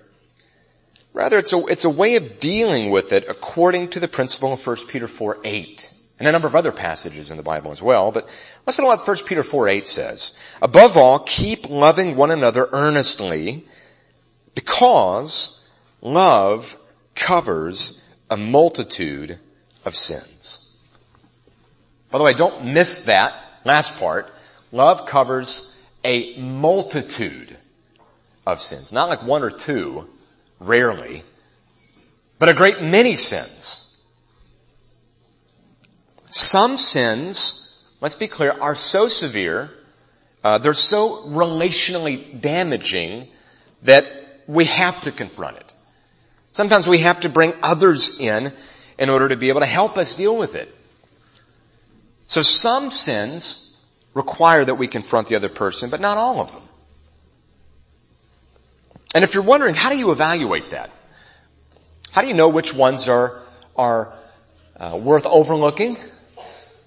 Rather, 1.12 1.38
it's 1.38 1.52
a, 1.52 1.66
it's 1.66 1.84
a 1.84 1.90
way 1.90 2.16
of 2.16 2.40
dealing 2.40 2.90
with 2.90 3.12
it 3.12 3.25
according 3.28 3.88
to 3.90 4.00
the 4.00 4.08
principle 4.08 4.52
of 4.52 4.66
1 4.66 4.76
Peter 4.88 5.08
4, 5.08 5.38
8. 5.44 5.95
And 6.18 6.26
a 6.26 6.32
number 6.32 6.49
of 6.49 6.54
other 6.54 6.73
passages 6.73 7.30
in 7.30 7.37
the 7.37 7.42
Bible 7.42 7.73
as 7.73 7.82
well, 7.82 8.11
but 8.11 8.26
listen 8.66 8.85
to 8.85 8.88
what 8.88 9.06
1 9.06 9.16
Peter 9.26 9.42
4, 9.42 9.68
8 9.68 9.87
says. 9.87 10.38
Above 10.62 10.96
all, 10.96 11.18
keep 11.18 11.68
loving 11.68 12.16
one 12.16 12.30
another 12.30 12.68
earnestly 12.73 13.64
because 14.54 15.62
love 16.00 16.76
covers 17.14 18.02
a 18.30 18.37
multitude 18.37 19.38
of 19.85 19.94
sins. 19.94 20.68
By 22.11 22.18
the 22.18 22.25
way, 22.25 22.32
don't 22.32 22.73
miss 22.73 23.04
that 23.04 23.35
last 23.64 23.99
part. 23.99 24.32
Love 24.73 25.06
covers 25.06 25.76
a 26.04 26.37
multitude 26.38 27.56
of 28.46 28.61
sins. 28.61 28.92
Not 28.92 29.08
like 29.08 29.23
one 29.23 29.42
or 29.42 29.50
two, 29.50 30.08
rarely, 30.61 31.25
but 32.38 32.49
a 32.49 32.54
great 32.54 32.80
many 32.80 33.16
sins. 33.16 33.86
Some 36.37 36.76
sins, 36.76 37.83
let's 38.02 38.14
be 38.14 38.28
clear, 38.28 38.52
are 38.52 38.75
so 38.75 39.09
severe, 39.09 39.71
uh, 40.45 40.59
they're 40.59 40.75
so 40.75 41.25
relationally 41.28 42.38
damaging 42.43 43.28
that 43.85 44.05
we 44.47 44.66
have 44.66 45.00
to 45.00 45.12
confront 45.12 45.57
it. 45.57 45.73
Sometimes 46.52 46.87
we 46.87 46.99
have 46.99 47.21
to 47.21 47.31
bring 47.31 47.55
others 47.62 48.21
in 48.21 48.52
in 48.99 49.09
order 49.09 49.31
to 49.31 49.37
be 49.37 49.49
able 49.49 49.61
to 49.61 49.66
help 49.66 49.97
us 49.97 50.14
deal 50.14 50.37
with 50.37 50.57
it. 50.57 50.75
So 52.26 52.43
some 52.43 52.90
sins 52.90 53.75
require 54.12 54.62
that 54.62 54.75
we 54.75 54.88
confront 54.88 55.28
the 55.28 55.37
other 55.37 55.49
person, 55.49 55.88
but 55.88 56.02
not 56.02 56.19
all 56.19 56.43
of 56.43 56.52
them. 56.52 56.62
And 59.14 59.25
if 59.25 59.33
you're 59.33 59.43
wondering, 59.43 59.75
how 59.75 59.88
do 59.88 59.97
you 59.97 60.12
evaluate 60.12 60.73
that? 60.73 60.90
How 62.12 62.21
do 62.21 62.28
you 62.28 62.35
know 62.35 62.50
which 62.50 62.75
ones 62.75 63.09
are, 63.09 63.40
are 63.75 64.19
uh, 64.78 65.00
worth 65.02 65.25
overlooking 65.25 65.97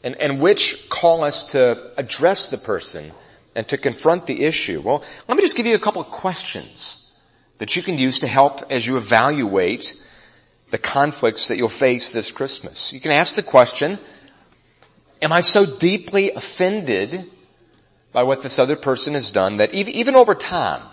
and, 0.03 0.15
and 0.15 0.41
which 0.41 0.89
call 0.89 1.23
us 1.23 1.51
to 1.51 1.91
address 1.97 2.49
the 2.49 2.57
person 2.57 3.11
and 3.55 3.67
to 3.67 3.77
confront 3.77 4.25
the 4.25 4.43
issue? 4.43 4.81
Well, 4.81 5.03
let 5.27 5.37
me 5.37 5.43
just 5.43 5.57
give 5.57 5.65
you 5.65 5.75
a 5.75 5.79
couple 5.79 6.01
of 6.01 6.09
questions 6.09 7.13
that 7.57 7.75
you 7.75 7.83
can 7.83 7.97
use 7.97 8.21
to 8.21 8.27
help 8.27 8.71
as 8.71 8.85
you 8.87 8.97
evaluate 8.97 10.01
the 10.71 10.77
conflicts 10.77 11.47
that 11.47 11.57
you'll 11.57 11.67
face 11.67 12.11
this 12.11 12.31
Christmas. 12.31 12.93
You 12.93 12.99
can 12.99 13.11
ask 13.11 13.35
the 13.35 13.43
question, 13.43 13.99
am 15.21 15.33
I 15.33 15.41
so 15.41 15.65
deeply 15.77 16.31
offended 16.31 17.29
by 18.11 18.23
what 18.23 18.41
this 18.41 18.59
other 18.59 18.75
person 18.75 19.13
has 19.13 19.31
done 19.31 19.57
that 19.57 19.73
even, 19.73 19.93
even 19.93 20.15
over 20.15 20.35
time, 20.35 20.83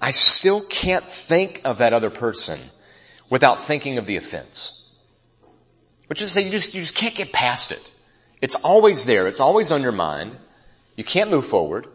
I 0.00 0.10
still 0.10 0.62
can't 0.66 1.04
think 1.04 1.62
of 1.64 1.78
that 1.78 1.92
other 1.92 2.10
person 2.10 2.60
without 3.30 3.66
thinking 3.66 3.98
of 3.98 4.06
the 4.06 4.16
offense. 4.16 4.92
Which 6.08 6.22
is 6.22 6.28
to 6.28 6.34
say 6.34 6.44
you 6.44 6.50
just, 6.50 6.74
you 6.74 6.82
just 6.82 6.94
can't 6.94 7.14
get 7.14 7.32
past 7.32 7.72
it. 7.72 7.92
It's 8.40 8.54
always 8.54 9.04
there. 9.04 9.26
It's 9.26 9.40
always 9.40 9.72
on 9.72 9.82
your 9.82 9.92
mind. 9.92 10.36
You 10.96 11.04
can't 11.04 11.30
move 11.30 11.46
forward. 11.46 11.86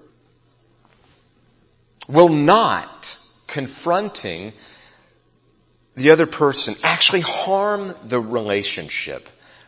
Will 2.07 2.29
not 2.29 3.17
confronting 3.48 4.53
the 5.95 6.12
other 6.12 6.25
person 6.25 6.75
actually 6.83 7.21
harm 7.21 7.93
the 8.03 8.19
relationship 8.19 9.27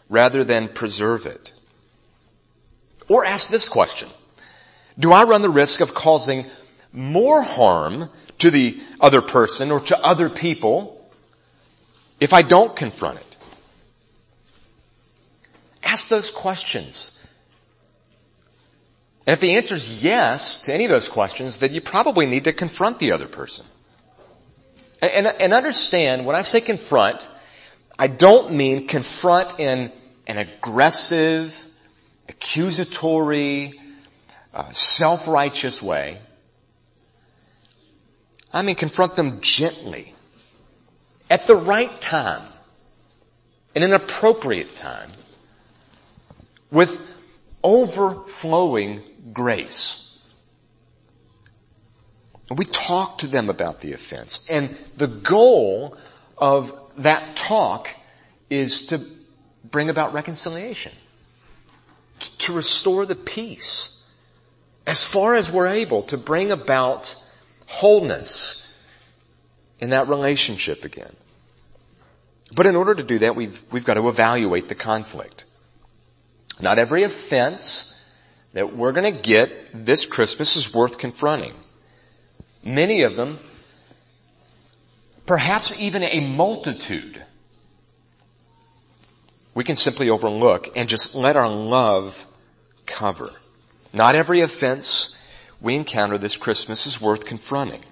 rather 0.10 0.44
than 0.44 0.68
preserve 0.68 1.26
it? 1.26 1.52
Or 3.08 3.26
ask 3.26 3.50
this 3.50 3.68
question. 3.68 4.10
Do 4.98 5.12
I 5.12 5.24
run 5.24 5.42
the 5.42 5.50
risk 5.50 5.82
of 5.82 5.94
causing 5.94 6.46
more 6.92 7.42
harm 7.42 8.10
to 8.40 8.52
the 8.52 8.80
other 9.00 9.22
person 9.22 9.72
or 9.72 9.80
to 9.82 10.00
other 10.00 10.30
people 10.30 11.10
if 12.20 12.34
I 12.34 12.42
don't 12.42 12.76
confront 12.76 13.20
it? 13.20 13.33
Ask 15.94 16.10
those 16.10 16.32
questions. 16.32 17.20
And 19.28 19.34
if 19.36 19.40
the 19.40 19.58
answer 19.58 19.76
is 19.76 20.04
yes 20.04 20.64
to 20.64 20.74
any 20.74 20.86
of 20.86 20.90
those 20.90 21.08
questions, 21.08 21.58
then 21.58 21.72
you 21.72 21.82
probably 21.82 22.26
need 22.26 22.46
to 22.46 22.52
confront 22.52 22.98
the 22.98 23.12
other 23.12 23.28
person. 23.28 23.68
And, 25.04 25.12
and, 25.12 25.28
and 25.28 25.54
understand, 25.54 26.26
when 26.26 26.36
I 26.36 26.42
say 26.42 26.62
confront, 26.62 27.28
I 28.00 28.08
don't 28.08 28.56
mean 28.56 28.88
confront 28.88 29.60
in 29.60 29.92
an 30.26 30.38
aggressive, 30.40 31.56
accusatory, 32.28 33.80
uh, 34.52 34.72
self-righteous 34.72 35.80
way. 35.84 36.18
I 38.52 38.64
mean 38.64 38.78
confront 38.78 39.16
them 39.16 39.42
gently, 39.42 40.16
at 41.30 41.46
the 41.46 41.56
right 41.56 42.02
time, 42.02 42.48
in 43.76 43.84
an 43.84 43.94
appropriate 43.94 44.76
time, 44.76 45.10
with 46.74 47.08
overflowing 47.64 49.04
grace. 49.32 50.20
We 52.50 52.66
talk 52.66 53.20
to 53.20 53.28
them 53.28 53.50
about 53.50 53.80
the 53.80 53.94
offense. 53.94 54.46
And 54.50 54.76
the 54.98 55.08
goal 55.08 55.96
of 56.38 56.74
that 56.98 57.38
talk 57.38 57.90
is 58.50 58.88
to 58.88 59.06
bring 59.64 59.90
about 59.90 60.14
reconciliation. 60.14 60.92
To 62.40 62.54
restore 62.54 63.06
the 63.06 63.16
peace. 63.16 64.04
As 64.86 65.04
far 65.04 65.36
as 65.36 65.52
we're 65.52 65.68
able 65.68 66.04
to 66.04 66.18
bring 66.18 66.52
about 66.52 67.16
wholeness 67.68 68.68
in 69.80 69.92
that 69.92 70.08
relationship 70.10 70.84
again. 70.84 71.16
But 72.52 72.66
in 72.66 72.76
order 72.76 72.96
to 72.96 73.04
do 73.04 73.20
that, 73.20 73.36
we've, 73.36 73.62
we've 73.72 73.86
got 73.86 73.94
to 73.96 74.10
evaluate 74.10 74.70
the 74.70 74.76
conflict. 74.76 75.46
Not 76.60 76.80
every 76.80 77.04
offense 77.04 78.02
that 78.54 78.76
we're 78.76 78.92
going 78.92 79.12
to 79.12 79.22
get 79.22 79.52
this 79.74 80.06
Christmas 80.06 80.56
is 80.56 80.74
worth 80.74 80.98
confronting. 80.98 81.54
Many 82.64 83.02
of 83.02 83.16
them, 83.16 83.40
perhaps 85.26 85.78
even 85.80 86.04
a 86.04 86.20
multitude, 86.20 87.24
we 89.54 89.64
can 89.64 89.76
simply 89.76 90.10
overlook 90.10 90.70
and 90.76 90.88
just 90.88 91.16
let 91.16 91.36
our 91.36 91.50
love 91.50 92.26
cover. 92.86 93.32
Not 93.92 94.16
every 94.16 94.42
offense 94.42 95.18
we 95.62 95.76
encounter 95.76 96.18
this 96.18 96.36
Christmas 96.36 96.86
is 96.88 97.02
worth 97.02 97.26
confronting. 97.26 97.84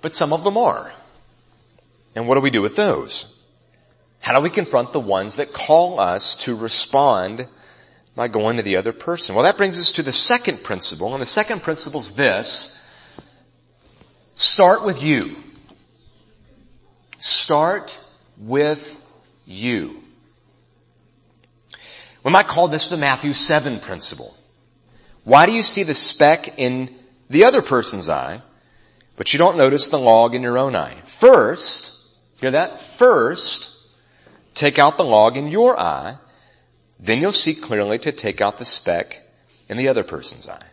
But 0.00 0.14
some 0.14 0.32
of 0.32 0.44
them 0.44 0.56
are. 0.56 0.92
And 2.14 2.26
what 2.26 2.34
do 2.34 2.40
we 2.40 2.50
do 2.50 2.62
with 2.62 2.76
those? 2.76 3.41
How 4.22 4.36
do 4.36 4.40
we 4.40 4.50
confront 4.50 4.92
the 4.92 5.00
ones 5.00 5.36
that 5.36 5.52
call 5.52 5.98
us 5.98 6.36
to 6.44 6.54
respond 6.54 7.48
by 8.14 8.28
going 8.28 8.56
to 8.56 8.62
the 8.62 8.76
other 8.76 8.92
person? 8.92 9.34
Well, 9.34 9.42
that 9.42 9.56
brings 9.56 9.76
us 9.80 9.92
to 9.94 10.02
the 10.04 10.12
second 10.12 10.62
principle, 10.62 11.12
and 11.12 11.20
the 11.20 11.26
second 11.26 11.60
principle 11.64 11.98
is 12.00 12.14
this. 12.14 12.86
Start 14.34 14.84
with 14.84 15.02
you. 15.02 15.36
Start 17.18 17.98
with 18.38 18.96
you. 19.44 20.00
We 22.22 22.30
might 22.30 22.46
call 22.46 22.68
this 22.68 22.88
the 22.88 22.96
Matthew 22.96 23.32
7 23.32 23.80
principle. 23.80 24.36
Why 25.24 25.46
do 25.46 25.52
you 25.52 25.64
see 25.64 25.82
the 25.82 25.94
speck 25.94 26.60
in 26.60 26.94
the 27.28 27.44
other 27.44 27.60
person's 27.60 28.08
eye, 28.08 28.40
but 29.16 29.32
you 29.32 29.40
don't 29.40 29.56
notice 29.56 29.88
the 29.88 29.98
log 29.98 30.36
in 30.36 30.42
your 30.42 30.58
own 30.58 30.76
eye? 30.76 31.02
First, 31.06 32.08
hear 32.40 32.52
that? 32.52 32.80
First, 32.82 33.71
Take 34.54 34.78
out 34.78 34.96
the 34.96 35.04
log 35.04 35.36
in 35.36 35.48
your 35.48 35.78
eye, 35.78 36.16
then 36.98 37.20
you'll 37.20 37.32
see 37.32 37.54
clearly 37.54 37.98
to 38.00 38.12
take 38.12 38.40
out 38.40 38.58
the 38.58 38.64
speck 38.64 39.20
in 39.68 39.76
the 39.76 39.88
other 39.88 40.04
person's 40.04 40.48
eye. 40.48 40.66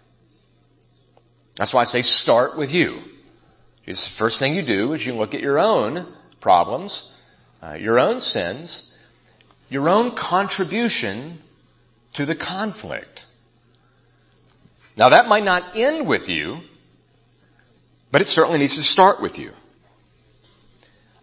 That's 1.55 1.73
why 1.73 1.81
I 1.81 1.85
say 1.85 2.01
start 2.01 2.57
with 2.57 2.71
you. 2.71 3.01
the 3.85 3.93
first 3.93 4.39
thing 4.39 4.55
you 4.55 4.61
do 4.61 4.93
is 4.93 5.05
you 5.05 5.13
look 5.13 5.33
at 5.33 5.41
your 5.41 5.59
own 5.59 6.05
problems, 6.39 7.13
uh, 7.61 7.73
your 7.73 7.99
own 7.99 8.21
sins, 8.21 8.97
your 9.69 9.89
own 9.89 10.11
contribution 10.11 11.39
to 12.13 12.25
the 12.25 12.35
conflict. 12.35 13.25
Now 14.95 15.09
that 15.09 15.27
might 15.27 15.43
not 15.43 15.75
end 15.75 16.07
with 16.07 16.29
you, 16.29 16.61
but 18.11 18.21
it 18.21 18.27
certainly 18.27 18.59
needs 18.59 18.75
to 18.75 18.83
start 18.83 19.21
with 19.21 19.37
you. 19.37 19.51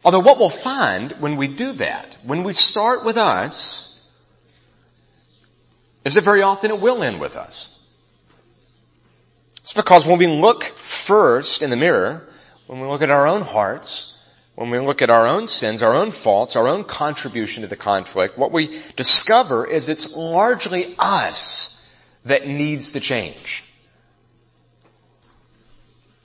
Although 0.06 0.20
what 0.20 0.38
we'll 0.38 0.50
find 0.50 1.10
when 1.18 1.36
we 1.36 1.48
do 1.48 1.72
that, 1.72 2.16
when 2.24 2.44
we 2.44 2.52
start 2.52 3.04
with 3.04 3.16
us, 3.16 4.00
is 6.04 6.14
that 6.14 6.22
very 6.22 6.42
often 6.42 6.70
it 6.70 6.80
will 6.80 7.02
end 7.02 7.20
with 7.20 7.34
us. 7.34 7.84
It's 9.64 9.72
because 9.72 10.06
when 10.06 10.18
we 10.18 10.28
look 10.28 10.62
first 10.84 11.60
in 11.60 11.70
the 11.70 11.76
mirror, 11.76 12.22
when 12.68 12.80
we 12.80 12.86
look 12.86 13.02
at 13.02 13.10
our 13.10 13.26
own 13.26 13.42
hearts, 13.42 14.22
when 14.54 14.70
we 14.70 14.78
look 14.78 15.02
at 15.02 15.10
our 15.10 15.26
own 15.26 15.48
sins, 15.48 15.82
our 15.82 15.92
own 15.92 16.12
faults, 16.12 16.54
our 16.54 16.68
own 16.68 16.84
contribution 16.84 17.62
to 17.62 17.68
the 17.68 17.74
conflict, 17.74 18.38
what 18.38 18.52
we 18.52 18.80
discover 18.94 19.66
is 19.66 19.88
it's 19.88 20.14
largely 20.14 20.94
us 21.00 21.84
that 22.24 22.46
needs 22.46 22.92
to 22.92 23.00
change. 23.00 23.65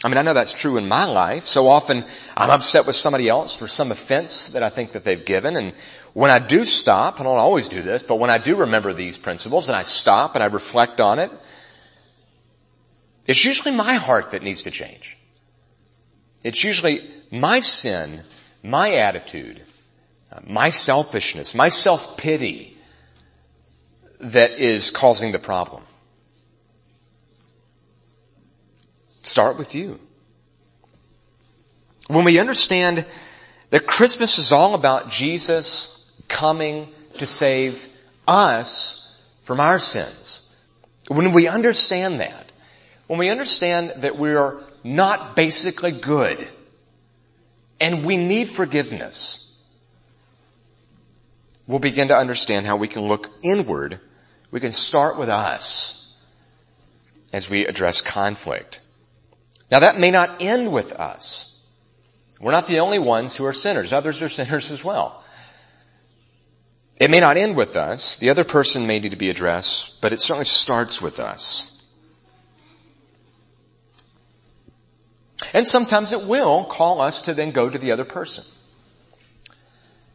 I 0.03 0.07
mean, 0.07 0.17
I 0.17 0.23
know 0.23 0.33
that's 0.33 0.53
true 0.53 0.77
in 0.77 0.87
my 0.87 1.05
life. 1.05 1.45
So 1.47 1.67
often 1.67 2.05
I'm 2.35 2.49
upset 2.49 2.87
with 2.87 2.95
somebody 2.95 3.29
else 3.29 3.55
for 3.55 3.67
some 3.67 3.91
offense 3.91 4.53
that 4.53 4.63
I 4.63 4.69
think 4.69 4.93
that 4.93 5.03
they've 5.03 5.23
given. 5.23 5.55
And 5.55 5.73
when 6.13 6.31
I 6.31 6.39
do 6.39 6.65
stop, 6.65 7.19
and 7.19 7.27
I 7.27 7.31
don't 7.31 7.39
always 7.39 7.69
do 7.69 7.81
this, 7.81 8.01
but 8.01 8.15
when 8.15 8.31
I 8.31 8.39
do 8.39 8.55
remember 8.55 8.93
these 8.93 9.17
principles 9.17 9.69
and 9.69 9.75
I 9.75 9.83
stop 9.83 10.33
and 10.33 10.43
I 10.43 10.47
reflect 10.47 10.99
on 10.99 11.19
it, 11.19 11.31
it's 13.27 13.45
usually 13.45 13.75
my 13.75 13.93
heart 13.93 14.31
that 14.31 14.41
needs 14.41 14.63
to 14.63 14.71
change. 14.71 15.17
It's 16.43 16.63
usually 16.63 17.07
my 17.31 17.59
sin, 17.59 18.23
my 18.63 18.95
attitude, 18.95 19.61
uh, 20.31 20.39
my 20.43 20.69
selfishness, 20.69 21.53
my 21.53 21.69
self-pity 21.69 22.75
that 24.19 24.51
is 24.59 24.89
causing 24.89 25.31
the 25.31 25.39
problem. 25.39 25.83
Start 29.23 29.57
with 29.57 29.75
you. 29.75 29.99
When 32.07 32.25
we 32.25 32.39
understand 32.39 33.05
that 33.69 33.87
Christmas 33.87 34.37
is 34.37 34.51
all 34.51 34.75
about 34.75 35.09
Jesus 35.09 36.11
coming 36.27 36.89
to 37.19 37.25
save 37.25 37.85
us 38.27 39.21
from 39.43 39.59
our 39.59 39.79
sins, 39.79 40.49
when 41.07 41.33
we 41.33 41.47
understand 41.47 42.19
that, 42.19 42.51
when 43.07 43.19
we 43.19 43.29
understand 43.29 43.93
that 43.97 44.17
we 44.17 44.33
are 44.33 44.63
not 44.83 45.35
basically 45.35 45.91
good 45.91 46.47
and 47.79 48.05
we 48.05 48.17
need 48.17 48.49
forgiveness, 48.49 49.55
we'll 51.67 51.79
begin 51.79 52.07
to 52.09 52.15
understand 52.15 52.65
how 52.65 52.75
we 52.75 52.87
can 52.87 53.03
look 53.03 53.29
inward. 53.41 53.99
We 54.49 54.59
can 54.59 54.71
start 54.71 55.17
with 55.17 55.29
us 55.29 56.15
as 57.31 57.49
we 57.49 57.65
address 57.65 58.01
conflict. 58.01 58.81
Now 59.71 59.79
that 59.79 59.97
may 59.97 60.11
not 60.11 60.41
end 60.41 60.71
with 60.71 60.91
us. 60.91 61.59
We're 62.39 62.51
not 62.51 62.67
the 62.67 62.79
only 62.79 62.99
ones 62.99 63.35
who 63.35 63.45
are 63.45 63.53
sinners. 63.53 63.93
Others 63.93 64.21
are 64.21 64.29
sinners 64.39 64.69
as 64.69 64.83
well. 64.83 65.23
It 66.97 67.09
may 67.09 67.19
not 67.19 67.37
end 67.37 67.55
with 67.55 67.75
us. 67.75 68.17
The 68.17 68.29
other 68.29 68.43
person 68.43 68.85
may 68.85 68.99
need 68.99 69.09
to 69.09 69.17
be 69.17 69.29
addressed, 69.29 70.01
but 70.01 70.13
it 70.13 70.19
certainly 70.19 70.45
starts 70.45 71.01
with 71.01 71.19
us. 71.19 71.81
And 75.53 75.65
sometimes 75.65 76.11
it 76.11 76.27
will 76.27 76.65
call 76.65 77.01
us 77.01 77.23
to 77.23 77.33
then 77.33 77.51
go 77.51 77.69
to 77.69 77.79
the 77.79 77.91
other 77.91 78.05
person. 78.05 78.43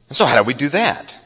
And 0.08 0.16
so 0.16 0.25
how 0.25 0.36
do 0.36 0.44
we 0.44 0.54
do 0.54 0.68
that? 0.68 1.18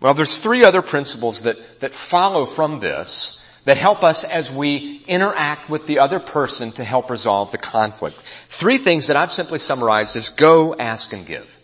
Well, 0.00 0.14
there's 0.14 0.40
three 0.40 0.64
other 0.64 0.82
principles 0.82 1.42
that, 1.42 1.56
that 1.80 1.94
follow 1.94 2.44
from 2.44 2.80
this 2.80 3.45
that 3.66 3.76
help 3.76 4.04
us 4.04 4.22
as 4.22 4.50
we 4.50 5.02
interact 5.08 5.68
with 5.68 5.86
the 5.86 5.98
other 5.98 6.20
person 6.20 6.70
to 6.70 6.84
help 6.84 7.10
resolve 7.10 7.50
the 7.50 7.58
conflict. 7.58 8.16
Three 8.48 8.78
things 8.78 9.08
that 9.08 9.16
I've 9.16 9.32
simply 9.32 9.58
summarized 9.58 10.14
is 10.14 10.30
go, 10.30 10.74
ask, 10.76 11.12
and 11.12 11.26
give. 11.26 11.58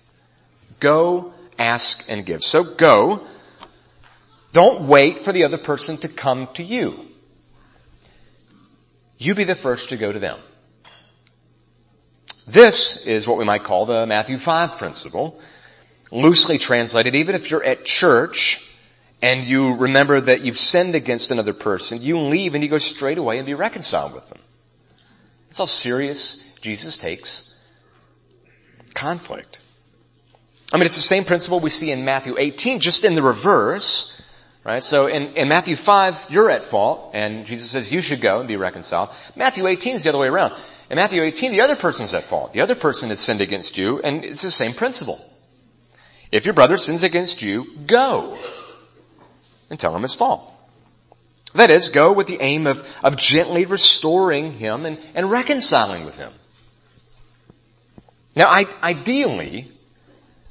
Go, 0.81 1.33
ask, 1.59 2.05
and 2.09 2.27
give. 2.27 2.43
So 2.43 2.65
go. 2.65 3.25
Don't 4.53 4.89
wait 4.89 5.21
for 5.21 5.33
the 5.33 5.45
other 5.45 5.59
person 5.59 5.97
to 5.99 6.09
come 6.09 6.49
to 6.55 6.65
you. 6.65 7.07
You 9.17 9.37
be 9.37 9.45
the 9.45 9.55
first 9.55 9.91
to 9.91 9.97
go 9.97 10.11
to 10.11 10.19
them. 10.19 10.41
This 12.49 13.07
is 13.07 13.29
what 13.29 13.39
we 13.39 13.45
might 13.45 13.63
call 13.63 13.87
the 13.87 14.07
Matthew 14.07 14.39
5 14.39 14.77
principle. 14.77 15.41
Loosely 16.11 16.59
translated, 16.59 17.15
even 17.15 17.37
if 17.37 17.49
you're 17.49 17.63
at 17.63 17.85
church 17.85 18.72
and 19.23 19.45
you 19.45 19.77
remember 19.77 20.21
that 20.21 20.41
you've 20.41 20.59
sinned 20.59 20.97
against 20.97 21.31
another 21.31 21.53
person, 21.53 22.03
you 22.03 22.19
leave 22.19 22.55
and 22.55 22.65
you 22.65 22.69
go 22.69 22.79
straight 22.79 23.19
away 23.19 23.39
and 23.39 23.47
be 23.47 23.55
reconciled 23.55 24.15
with 24.15 24.29
them. 24.29 24.39
That's 25.49 25.59
how 25.59 25.65
serious 25.67 26.57
Jesus 26.61 26.97
takes 26.97 27.49
conflict. 28.95 29.61
I 30.73 30.77
mean, 30.77 30.87
it's 30.87 30.97
the 30.97 31.03
same 31.03 31.25
principle 31.25 31.61
we 31.61 31.71
see 31.71 31.93
in 31.93 32.05
Matthew 32.05 32.35
18, 32.37 32.81
just 32.81 33.05
in 33.05 33.15
the 33.15 33.23
reverse, 33.23 34.21
right? 34.65 34.83
So 34.83 35.07
in, 35.07 35.35
in 35.35 35.49
Matthew 35.49 35.77
5, 35.77 36.27
you're 36.31 36.51
at 36.51 36.65
fault, 36.65 37.13
and 37.15 37.47
Jesus 37.47 37.71
says 37.71 37.93
you 37.93 38.03
should 38.03 38.21
go 38.21 38.41
and 38.41 38.49
be 38.49 38.57
reconciled. 38.57 39.11
Matthew 39.37 39.67
18 39.67 39.97
is 39.97 40.03
the 40.03 40.09
other 40.09 40.19
way 40.19 40.29
around. 40.29 40.55
In 40.91 40.97
Matthew 40.97 41.23
18, 41.23 41.53
the 41.53 41.61
other 41.61 41.77
person's 41.77 42.13
at 42.13 42.25
fault. 42.25 42.55
The 42.55 42.61
other 42.61 42.75
person 42.75 43.11
has 43.11 43.21
sinned 43.21 43.41
against 43.41 43.79
you, 43.79 44.01
and 44.01 44.25
it's 44.25 44.43
the 44.43 44.51
same 44.51 44.73
principle. 44.73 45.21
If 46.33 46.45
your 46.45 46.55
brother 46.55 46.79
sins 46.79 47.03
against 47.03 47.43
you, 47.43 47.77
go 47.87 48.39
and 49.73 49.81
tell 49.81 49.97
him 49.97 50.03
his 50.03 50.15
fault. 50.15 50.53
That 51.55 51.71
is, 51.71 51.89
go 51.89 52.13
with 52.13 52.27
the 52.27 52.43
aim 52.43 52.67
of, 52.67 52.87
of 53.03 53.17
gently 53.17 53.65
restoring 53.65 54.53
him 54.53 54.85
and, 54.85 54.99
and 55.15 55.31
reconciling 55.31 56.05
with 56.05 56.15
him. 56.15 56.31
Now, 58.37 58.49
I, 58.49 58.67
ideally, 58.83 59.73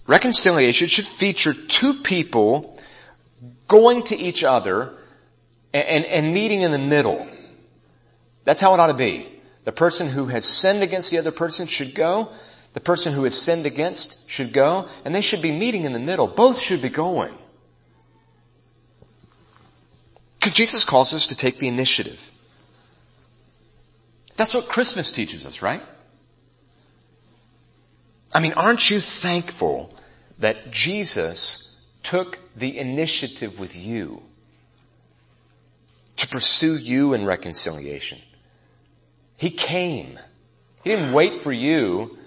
reconciliation 0.08 0.88
should 0.88 1.06
feature 1.06 1.54
two 1.54 1.94
people 1.94 2.80
going 3.68 4.04
to 4.06 4.18
each 4.18 4.44
other 4.44 4.92
and, 5.72 5.84
and, 5.84 6.06
and 6.06 6.34
meeting 6.34 6.62
in 6.62 6.72
the 6.72 6.80
middle. 6.80 7.28
That's 8.44 8.60
how 8.60 8.74
it 8.74 8.80
ought 8.80 8.88
to 8.88 8.96
be. 8.96 9.28
The 9.66 9.72
person 9.72 10.10
who 10.10 10.26
has 10.26 10.46
sinned 10.46 10.82
against 10.82 11.12
the 11.12 11.20
other 11.20 11.32
person 11.32 11.68
should 11.68 11.94
go. 11.94 12.32
The 12.74 12.80
person 12.80 13.14
who 13.14 13.26
has 13.26 13.40
sinned 13.40 13.68
against 13.68 14.32
should 14.32 14.52
go. 14.52 14.90
And 15.06 15.14
they 15.14 15.22
should 15.22 15.44
be 15.44 15.52
meeting 15.52 15.84
in 15.84 15.94
the 15.94 16.00
middle. 16.00 16.26
Both 16.26 16.60
should 16.60 16.82
be 16.82 16.90
going. 16.90 17.36
Because 20.42 20.56
Jesus 20.56 20.84
calls 20.84 21.14
us 21.14 21.28
to 21.28 21.36
take 21.36 21.60
the 21.60 21.68
initiative. 21.68 22.32
That's 24.38 24.56
what 24.56 24.68
Christmas 24.68 25.12
teaches 25.12 25.46
us, 25.46 25.62
right? 25.62 25.84
I 28.34 28.40
mean, 28.40 28.54
aren't 28.54 28.90
you 28.90 29.00
thankful 29.00 29.94
that 30.40 30.72
Jesus 30.72 31.80
took 32.02 32.40
the 32.56 32.80
initiative 32.80 33.60
with 33.60 33.78
you 33.78 34.24
to 36.16 36.28
pursue 36.28 36.76
you 36.76 37.14
in 37.14 37.24
reconciliation? 37.24 38.20
He 39.38 39.52
came. 39.52 40.18
He 40.84 40.90
didn't 40.90 41.14
wait 41.14 41.36
for 41.42 41.52
you 41.52 42.18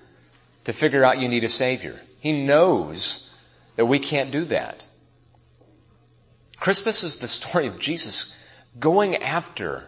to 0.67 0.73
figure 0.73 1.05
out 1.05 1.19
you 1.19 1.29
need 1.29 1.43
a 1.43 1.49
savior. 1.49 2.01
He 2.21 2.45
knows 2.47 3.35
that 3.75 3.87
we 3.87 3.99
can't 3.99 4.31
do 4.31 4.45
that. 4.45 4.87
Christmas 6.65 7.03
is 7.03 7.19
the 7.19 7.29
story 7.29 7.67
of 7.67 7.79
Jesus 7.79 8.35
going 8.81 9.17
after 9.17 9.85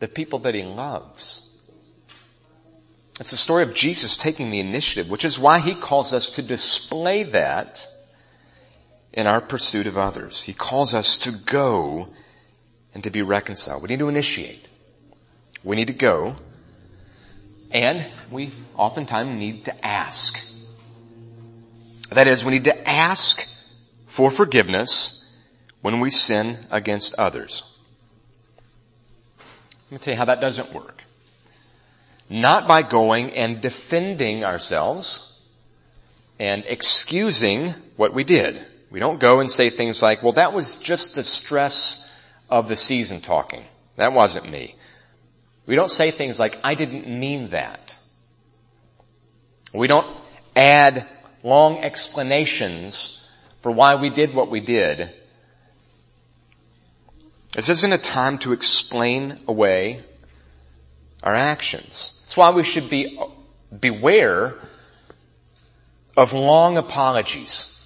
the 0.00 0.06
people 0.06 0.40
that 0.40 0.54
he 0.54 0.62
loves. 0.62 1.48
It's 3.18 3.30
the 3.30 3.38
story 3.38 3.62
of 3.62 3.72
Jesus 3.72 4.18
taking 4.18 4.50
the 4.50 4.60
initiative, 4.60 5.08
which 5.08 5.24
is 5.24 5.38
why 5.38 5.60
he 5.60 5.74
calls 5.74 6.12
us 6.12 6.28
to 6.32 6.42
display 6.42 7.22
that 7.22 7.86
in 9.14 9.26
our 9.26 9.40
pursuit 9.40 9.86
of 9.86 9.96
others. 9.96 10.42
He 10.42 10.52
calls 10.52 10.94
us 10.94 11.16
to 11.20 11.32
go 11.46 12.08
and 12.92 13.02
to 13.02 13.08
be 13.08 13.22
reconciled. 13.22 13.80
We 13.80 13.88
need 13.88 14.00
to 14.00 14.10
initiate. 14.10 14.68
We 15.64 15.74
need 15.74 15.88
to 15.88 15.94
go. 15.94 16.36
And 17.70 18.04
we 18.30 18.52
oftentimes 18.76 19.38
need 19.38 19.64
to 19.64 19.86
ask. 19.86 20.38
That 22.10 22.26
is, 22.26 22.44
we 22.44 22.50
need 22.50 22.64
to 22.64 22.86
ask 22.86 23.42
for 24.06 24.30
forgiveness 24.30 25.19
when 25.82 26.00
we 26.00 26.10
sin 26.10 26.66
against 26.70 27.14
others. 27.14 27.64
Let 29.90 29.92
me 29.92 29.98
tell 29.98 30.14
you 30.14 30.18
how 30.18 30.26
that 30.26 30.40
doesn't 30.40 30.72
work. 30.72 31.02
Not 32.28 32.68
by 32.68 32.82
going 32.82 33.32
and 33.32 33.60
defending 33.60 34.44
ourselves 34.44 35.42
and 36.38 36.64
excusing 36.66 37.74
what 37.96 38.14
we 38.14 38.22
did. 38.22 38.64
We 38.90 39.00
don't 39.00 39.20
go 39.20 39.40
and 39.40 39.50
say 39.50 39.70
things 39.70 40.00
like, 40.00 40.22
well, 40.22 40.32
that 40.34 40.52
was 40.52 40.78
just 40.80 41.14
the 41.14 41.24
stress 41.24 42.08
of 42.48 42.68
the 42.68 42.76
season 42.76 43.20
talking. 43.20 43.64
That 43.96 44.12
wasn't 44.12 44.50
me. 44.50 44.76
We 45.66 45.76
don't 45.76 45.90
say 45.90 46.10
things 46.10 46.38
like, 46.38 46.58
I 46.62 46.74
didn't 46.74 47.08
mean 47.08 47.50
that. 47.50 47.96
We 49.74 49.86
don't 49.86 50.06
add 50.56 51.06
long 51.42 51.78
explanations 51.78 53.24
for 53.62 53.70
why 53.70 53.94
we 53.96 54.10
did 54.10 54.34
what 54.34 54.50
we 54.50 54.60
did 54.60 55.12
this 57.52 57.68
isn't 57.68 57.92
a 57.92 57.98
time 57.98 58.38
to 58.38 58.52
explain 58.52 59.40
away 59.48 60.04
our 61.22 61.34
actions. 61.34 62.18
That's 62.22 62.36
why 62.36 62.50
we 62.50 62.64
should 62.64 62.88
be 62.88 63.18
beware 63.78 64.54
of 66.16 66.32
long 66.32 66.76
apologies. 66.76 67.80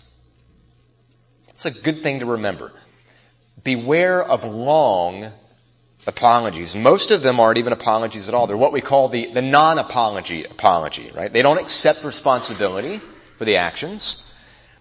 It's 1.49 1.67
a 1.67 1.71
good 1.71 2.03
thing 2.03 2.21
to 2.21 2.27
remember. 2.27 2.73
beware 3.65 4.23
of 4.23 4.45
long 4.45 5.33
apologies. 6.07 6.75
Most 6.75 7.11
of 7.11 7.23
them 7.23 7.41
aren't 7.41 7.59
even 7.59 7.73
apologies 7.73 8.29
at 8.29 8.35
all. 8.35 8.47
They're 8.47 8.57
what 8.57 8.73
we 8.73 8.83
call 8.83 9.09
the, 9.09 9.33
the 9.33 9.43
non-apology 9.43 10.45
apology, 10.45 11.11
right? 11.15 11.33
They 11.33 11.43
don't 11.43 11.59
accept 11.59 12.05
responsibility 12.05 13.01
for 13.39 13.47
the 13.47 13.57
actions. 13.57 14.21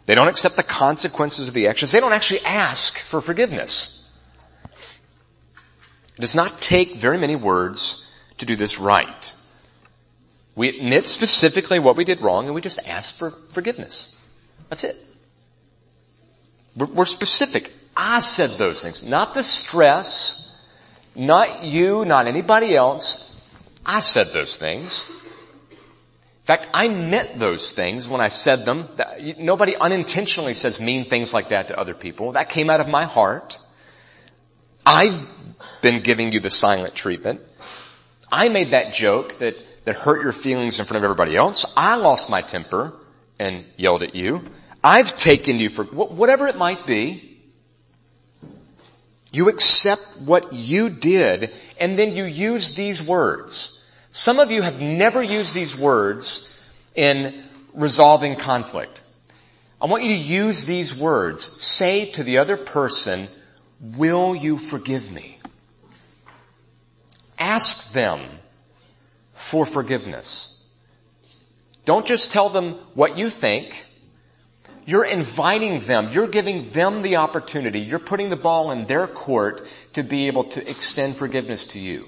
They 0.05 0.15
don't 0.15 0.27
accept 0.27 0.57
the 0.57 0.63
consequences 0.63 1.47
of 1.47 1.53
the 1.53 1.67
actions. 1.67 1.93
They 1.93 2.01
don't 2.01 2.11
actually 2.11 2.41
ask 2.41 2.99
for 2.99 3.21
forgiveness. 3.21 4.02
It 6.17 6.21
does 6.21 6.35
not 6.35 6.61
take 6.61 6.95
very 6.95 7.17
many 7.17 7.35
words 7.35 8.09
to 8.37 8.45
do 8.45 8.55
this 8.55 8.79
right. 8.79 9.33
We 10.55 10.69
admit 10.69 11.07
specifically 11.07 11.79
what 11.79 11.95
we 11.95 12.03
did 12.03 12.21
wrong 12.21 12.45
and 12.45 12.53
we 12.53 12.61
just 12.61 12.87
ask 12.87 13.17
for 13.17 13.31
forgiveness. 13.53 14.15
That's 14.69 14.83
it. 14.83 14.95
We're, 16.75 17.05
specific. 17.05 17.71
I 17.95 18.19
said 18.19 18.51
those 18.51 18.81
things. 18.81 19.03
Not 19.03 19.33
the 19.33 19.43
stress, 19.43 20.51
not 21.15 21.63
you, 21.63 22.03
not 22.05 22.27
anybody 22.27 22.75
else. 22.75 23.39
I 23.85 23.99
said 23.99 24.27
those 24.33 24.57
things. 24.57 25.05
In 25.69 26.45
fact, 26.45 26.67
I 26.73 26.87
meant 26.87 27.39
those 27.39 27.71
things 27.71 28.07
when 28.07 28.21
I 28.21 28.29
said 28.29 28.65
them. 28.65 28.89
Nobody 29.37 29.75
unintentionally 29.75 30.53
says 30.53 30.79
mean 30.79 31.05
things 31.05 31.33
like 31.33 31.49
that 31.49 31.67
to 31.69 31.79
other 31.79 31.93
people. 31.93 32.33
That 32.33 32.49
came 32.49 32.69
out 32.69 32.79
of 32.79 32.87
my 32.87 33.05
heart. 33.05 33.59
I've 34.85 35.19
been 35.81 36.01
giving 36.01 36.31
you 36.31 36.39
the 36.39 36.49
silent 36.49 36.95
treatment. 36.95 37.41
I 38.31 38.49
made 38.49 38.71
that 38.71 38.93
joke 38.93 39.37
that, 39.39 39.55
that 39.85 39.95
hurt 39.95 40.23
your 40.23 40.31
feelings 40.31 40.79
in 40.79 40.85
front 40.85 40.97
of 40.97 41.03
everybody 41.03 41.35
else. 41.35 41.71
I 41.77 41.95
lost 41.95 42.29
my 42.29 42.41
temper 42.41 42.93
and 43.39 43.65
yelled 43.77 44.03
at 44.03 44.15
you. 44.15 44.43
I've 44.83 45.17
taken 45.17 45.59
you 45.59 45.69
for 45.69 45.83
whatever 45.83 46.47
it 46.47 46.57
might 46.57 46.85
be. 46.85 47.39
You 49.31 49.49
accept 49.49 50.19
what 50.19 50.53
you 50.53 50.89
did 50.89 51.51
and 51.79 51.97
then 51.97 52.15
you 52.15 52.25
use 52.25 52.75
these 52.75 53.01
words. 53.01 53.83
Some 54.11 54.39
of 54.39 54.51
you 54.51 54.61
have 54.61 54.81
never 54.81 55.23
used 55.23 55.55
these 55.55 55.75
words 55.75 56.55
in 56.95 57.43
resolving 57.73 58.35
conflict. 58.35 59.01
I 59.81 59.87
want 59.87 60.03
you 60.03 60.09
to 60.09 60.15
use 60.15 60.65
these 60.65 60.95
words. 60.95 61.43
Say 61.61 62.11
to 62.11 62.23
the 62.23 62.37
other 62.37 62.55
person, 62.55 63.27
will 63.81 64.35
you 64.35 64.57
forgive 64.57 65.11
me? 65.11 65.39
Ask 67.43 67.91
them 67.91 68.21
for 69.33 69.65
forgiveness. 69.65 70.65
Don't 71.83 72.05
just 72.05 72.31
tell 72.31 72.47
them 72.47 72.75
what 72.93 73.17
you 73.17 73.29
think. 73.29 73.85
You're 74.85 75.03
inviting 75.03 75.81
them. 75.81 76.13
You're 76.13 76.29
giving 76.29 76.71
them 76.71 77.01
the 77.01 77.17
opportunity. 77.17 77.81
You're 77.81 77.99
putting 77.99 78.29
the 78.29 78.37
ball 78.37 78.71
in 78.71 78.85
their 78.85 79.07
court 79.07 79.67
to 79.91 80.03
be 80.03 80.27
able 80.27 80.45
to 80.55 80.69
extend 80.69 81.17
forgiveness 81.17 81.65
to 81.67 81.79
you. 81.79 82.07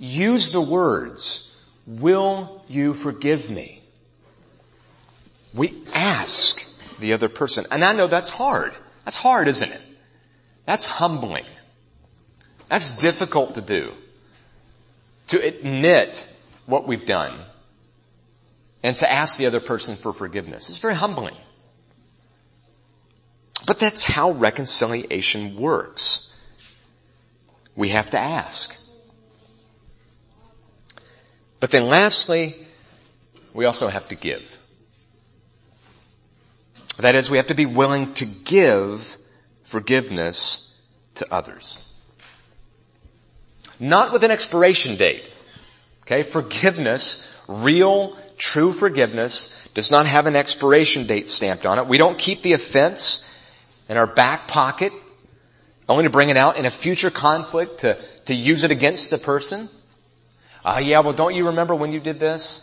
Use 0.00 0.50
the 0.50 0.60
words, 0.60 1.56
will 1.86 2.64
you 2.66 2.92
forgive 2.92 3.48
me? 3.48 3.82
We 5.54 5.74
ask 5.94 6.66
the 6.98 7.12
other 7.12 7.28
person. 7.28 7.66
And 7.70 7.84
I 7.84 7.92
know 7.92 8.08
that's 8.08 8.30
hard. 8.30 8.74
That's 9.04 9.16
hard, 9.16 9.46
isn't 9.46 9.70
it? 9.70 9.82
That's 10.64 10.84
humbling. 10.84 11.46
That's 12.68 12.98
difficult 12.98 13.54
to 13.54 13.60
do. 13.60 13.92
To 15.28 15.44
admit 15.44 16.28
what 16.66 16.86
we've 16.86 17.06
done 17.06 17.40
and 18.82 18.96
to 18.98 19.10
ask 19.10 19.38
the 19.38 19.46
other 19.46 19.60
person 19.60 19.96
for 19.96 20.12
forgiveness. 20.12 20.68
It's 20.68 20.78
very 20.78 20.94
humbling. 20.94 21.36
But 23.66 23.80
that's 23.80 24.02
how 24.02 24.30
reconciliation 24.32 25.56
works. 25.56 26.32
We 27.74 27.88
have 27.90 28.10
to 28.10 28.18
ask. 28.18 28.80
But 31.58 31.70
then 31.70 31.86
lastly, 31.86 32.66
we 33.54 33.64
also 33.64 33.88
have 33.88 34.08
to 34.08 34.14
give. 34.14 34.56
That 36.98 37.14
is, 37.14 37.28
we 37.28 37.38
have 37.38 37.48
to 37.48 37.54
be 37.54 37.66
willing 37.66 38.14
to 38.14 38.24
give 38.24 39.16
forgiveness 39.64 40.78
to 41.16 41.26
others. 41.32 41.85
Not 43.78 44.12
with 44.12 44.24
an 44.24 44.30
expiration 44.30 44.96
date. 44.96 45.30
Okay, 46.02 46.22
forgiveness, 46.22 47.32
real, 47.48 48.16
true 48.38 48.72
forgiveness, 48.72 49.58
does 49.74 49.90
not 49.90 50.06
have 50.06 50.26
an 50.26 50.36
expiration 50.36 51.06
date 51.06 51.28
stamped 51.28 51.66
on 51.66 51.78
it. 51.78 51.86
We 51.86 51.98
don't 51.98 52.18
keep 52.18 52.42
the 52.42 52.52
offense 52.52 53.28
in 53.88 53.96
our 53.96 54.06
back 54.06 54.48
pocket, 54.48 54.92
only 55.88 56.04
to 56.04 56.10
bring 56.10 56.28
it 56.28 56.36
out 56.36 56.56
in 56.56 56.64
a 56.64 56.70
future 56.70 57.10
conflict 57.10 57.80
to, 57.80 57.98
to 58.26 58.34
use 58.34 58.64
it 58.64 58.70
against 58.70 59.10
the 59.10 59.18
person. 59.18 59.68
Ah, 60.64 60.76
uh, 60.76 60.78
yeah, 60.80 61.00
well 61.00 61.12
don't 61.12 61.34
you 61.34 61.48
remember 61.48 61.74
when 61.74 61.92
you 61.92 62.00
did 62.00 62.18
this? 62.18 62.62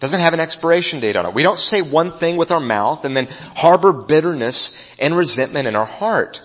Doesn't 0.00 0.20
have 0.20 0.32
an 0.32 0.40
expiration 0.40 1.00
date 1.00 1.16
on 1.16 1.26
it. 1.26 1.34
We 1.34 1.42
don't 1.42 1.58
say 1.58 1.82
one 1.82 2.12
thing 2.12 2.36
with 2.36 2.52
our 2.52 2.60
mouth 2.60 3.04
and 3.04 3.16
then 3.16 3.26
harbor 3.56 3.92
bitterness 3.92 4.80
and 4.98 5.16
resentment 5.16 5.66
in 5.66 5.74
our 5.74 5.84
heart. 5.84 6.40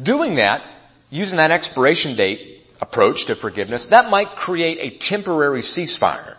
Doing 0.00 0.36
that, 0.36 0.62
using 1.10 1.38
that 1.38 1.50
expiration 1.50 2.16
date 2.16 2.66
approach 2.80 3.26
to 3.26 3.34
forgiveness, 3.34 3.86
that 3.88 4.10
might 4.10 4.36
create 4.36 4.78
a 4.80 4.98
temporary 4.98 5.60
ceasefire. 5.60 6.36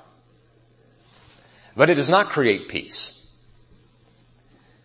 But 1.76 1.90
it 1.90 1.96
does 1.96 2.10
not 2.10 2.30
create 2.30 2.70
peace. 2.70 3.14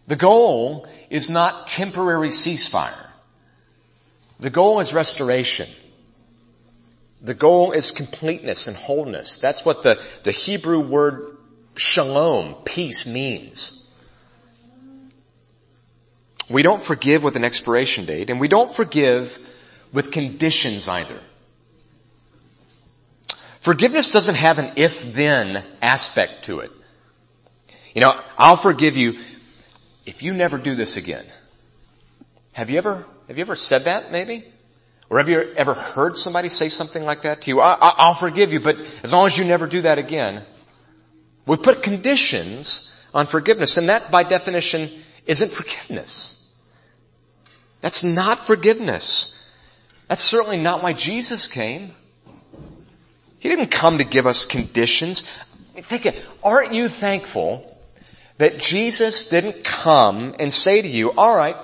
The 0.07 0.17
goal 0.17 0.87
is 1.11 1.31
not 1.31 1.69
temporary 1.69 2.29
ceasefire. 2.29 3.07
The 4.41 4.51
goal 4.51 4.81
is 4.81 4.93
restoration. 4.93 5.69
The 7.21 7.35
goal 7.35 7.73
is 7.73 7.93
completeness 7.93 8.67
and 8.67 8.77
wholeness. 8.77 9.39
That's 9.39 9.65
what 9.65 9.83
the, 9.85 10.01
the 10.25 10.33
Hebrew 10.33 10.81
word 10.81 11.37
shalom, 11.77 12.57
peace 12.65 13.07
means. 13.07 13.82
We 16.51 16.63
don't 16.63 16.83
forgive 16.83 17.23
with 17.23 17.37
an 17.37 17.45
expiration 17.45 18.05
date 18.05 18.31
and 18.31 18.41
we 18.41 18.49
don't 18.49 18.75
forgive 18.75 19.39
with 19.93 20.11
conditions 20.11 20.89
either. 20.89 21.21
Forgiveness 23.61 24.11
doesn't 24.11 24.35
have 24.35 24.59
an 24.59 24.73
if-then 24.77 25.65
aspect 25.81 26.47
to 26.47 26.61
it. 26.61 26.73
You 27.95 28.01
know, 28.01 28.19
I'll 28.37 28.57
forgive 28.57 28.97
you 28.97 29.19
if 30.05 30.23
you 30.23 30.35
never 30.35 30.59
do 30.59 30.75
this 30.75 30.97
again. 30.97 31.25
Have 32.55 32.71
you 32.71 32.79
ever, 32.79 33.07
have 33.29 33.39
you 33.39 33.43
ever 33.43 33.57
said 33.57 33.85
that 33.85 34.11
maybe? 34.11 34.45
Or 35.09 35.19
have 35.19 35.29
you 35.29 35.53
ever 35.57 35.75
heard 35.75 36.17
somebody 36.17 36.49
say 36.49 36.71
something 36.71 37.05
like 37.05 37.23
that 37.23 37.43
to 37.43 37.51
you? 37.51 37.61
I, 37.61 38.09
will 38.09 38.15
forgive 38.15 38.53
you, 38.53 38.61
but 38.61 38.77
as 39.03 39.13
long 39.13 39.27
as 39.27 39.37
you 39.37 39.45
never 39.45 39.67
do 39.67 39.83
that 39.83 39.99
again. 39.99 40.45
We 41.47 41.57
put 41.57 41.83
conditions 41.83 42.95
on 43.13 43.27
forgiveness, 43.27 43.77
and 43.77 43.91
that 43.91 44.11
by 44.11 44.23
definition 44.23 44.91
isn't 45.27 45.51
forgiveness. 45.51 46.39
That's 47.81 48.05
not 48.05 48.47
forgiveness. 48.47 49.49
That's 50.09 50.23
certainly 50.23 50.59
not 50.59 50.83
why 50.83 50.93
Jesus 50.93 51.47
came. 51.47 51.95
He 53.39 53.49
didn't 53.49 53.69
come 53.69 53.99
to 53.99 54.05
give 54.05 54.27
us 54.27 54.45
conditions. 54.45 55.29
Think 55.77 56.07
it, 56.07 56.23
aren't 56.45 56.75
you 56.75 56.89
thankful 56.89 57.77
that 58.39 58.59
Jesus 58.59 59.29
didn't 59.29 59.65
come 59.65 60.35
and 60.39 60.53
say 60.53 60.81
to 60.81 60.89
you, 60.89 61.11
alright, 61.11 61.57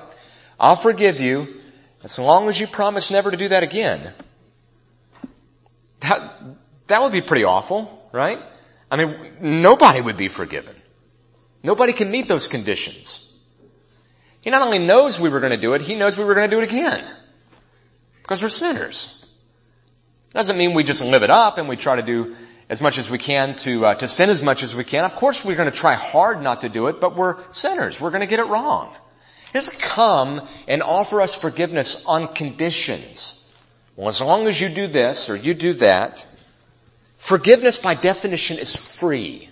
I'll 0.58 0.76
forgive 0.76 1.20
you 1.20 1.60
as 2.02 2.18
long 2.18 2.48
as 2.48 2.58
you 2.58 2.66
promise 2.66 3.10
never 3.10 3.30
to 3.30 3.36
do 3.36 3.48
that 3.48 3.62
again. 3.62 4.12
That, 6.00 6.32
that 6.88 7.02
would 7.02 7.12
be 7.12 7.20
pretty 7.20 7.44
awful, 7.44 8.08
right? 8.12 8.40
I 8.90 8.96
mean, 8.96 9.16
nobody 9.40 10.00
would 10.00 10.16
be 10.16 10.28
forgiven. 10.28 10.74
Nobody 11.62 11.92
can 11.92 12.10
meet 12.10 12.28
those 12.28 12.48
conditions. 12.48 13.27
He 14.48 14.50
not 14.50 14.62
only 14.62 14.78
knows 14.78 15.20
we 15.20 15.28
were 15.28 15.40
going 15.40 15.52
to 15.52 15.58
do 15.58 15.74
it, 15.74 15.82
he 15.82 15.94
knows 15.94 16.16
we 16.16 16.24
were 16.24 16.32
going 16.32 16.48
to 16.48 16.56
do 16.56 16.62
it 16.62 16.64
again. 16.64 17.04
Because 18.22 18.40
we're 18.40 18.48
sinners. 18.48 19.26
Doesn't 20.32 20.56
mean 20.56 20.72
we 20.72 20.84
just 20.84 21.02
live 21.02 21.22
it 21.22 21.28
up 21.28 21.58
and 21.58 21.68
we 21.68 21.76
try 21.76 21.96
to 21.96 22.02
do 22.02 22.34
as 22.70 22.80
much 22.80 22.96
as 22.96 23.10
we 23.10 23.18
can 23.18 23.56
to 23.56 23.84
uh, 23.84 23.94
to 23.96 24.08
sin 24.08 24.30
as 24.30 24.40
much 24.40 24.62
as 24.62 24.74
we 24.74 24.84
can. 24.84 25.04
Of 25.04 25.16
course, 25.16 25.44
we're 25.44 25.54
going 25.54 25.70
to 25.70 25.76
try 25.76 25.92
hard 25.92 26.40
not 26.40 26.62
to 26.62 26.70
do 26.70 26.86
it, 26.86 26.98
but 26.98 27.14
we're 27.14 27.36
sinners. 27.52 28.00
We're 28.00 28.08
going 28.08 28.22
to 28.22 28.26
get 28.26 28.38
it 28.38 28.46
wrong. 28.46 28.90
He 29.52 29.52
doesn't 29.52 29.82
come 29.82 30.48
and 30.66 30.82
offer 30.82 31.20
us 31.20 31.34
forgiveness 31.34 32.02
on 32.06 32.28
conditions. 32.28 33.44
Well, 33.96 34.08
as 34.08 34.22
long 34.22 34.48
as 34.48 34.58
you 34.58 34.70
do 34.70 34.86
this 34.86 35.28
or 35.28 35.36
you 35.36 35.52
do 35.52 35.74
that, 35.74 36.26
forgiveness 37.18 37.76
by 37.76 37.96
definition 37.96 38.56
is 38.56 38.74
free. 38.74 39.50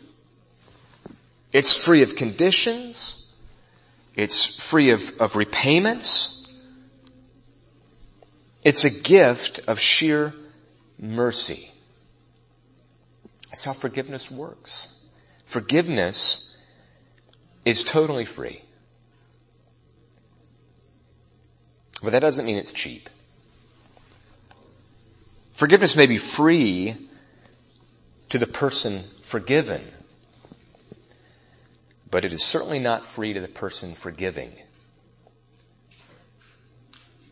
It's 1.53 1.77
free 1.77 2.01
of 2.01 2.17
conditions. 2.17 3.16
It's 4.17 4.57
free 4.57 4.91
of, 4.91 5.11
of 5.21 5.37
repayments. 5.37 6.53
It's 8.65 8.83
a 8.85 8.91
gift 8.91 9.61
of 9.69 9.79
sheer 9.79 10.33
mercy. 10.99 11.71
That's 13.51 13.65
how 13.65 13.75
forgiveness 13.75 14.31
works. 14.31 14.95
Forgiveness 15.47 16.57
is 17.65 17.85
totally 17.85 18.25
free. 18.25 18.63
But 22.03 22.11
that 22.11 22.21
doesn't 22.21 22.45
mean 22.45 22.57
it's 22.57 22.73
cheap. 22.73 23.09
Forgiveness 25.55 25.97
may 25.97 26.07
be 26.07 26.19
free 26.19 26.97
to 28.29 28.39
the 28.39 28.47
person 28.47 29.05
forgiven, 29.25 29.83
but 32.11 32.25
it 32.25 32.33
is 32.33 32.43
certainly 32.45 32.79
not 32.79 33.07
free 33.07 33.33
to 33.33 33.41
the 33.41 33.49
person 33.49 33.95
forgiving. 33.95 34.53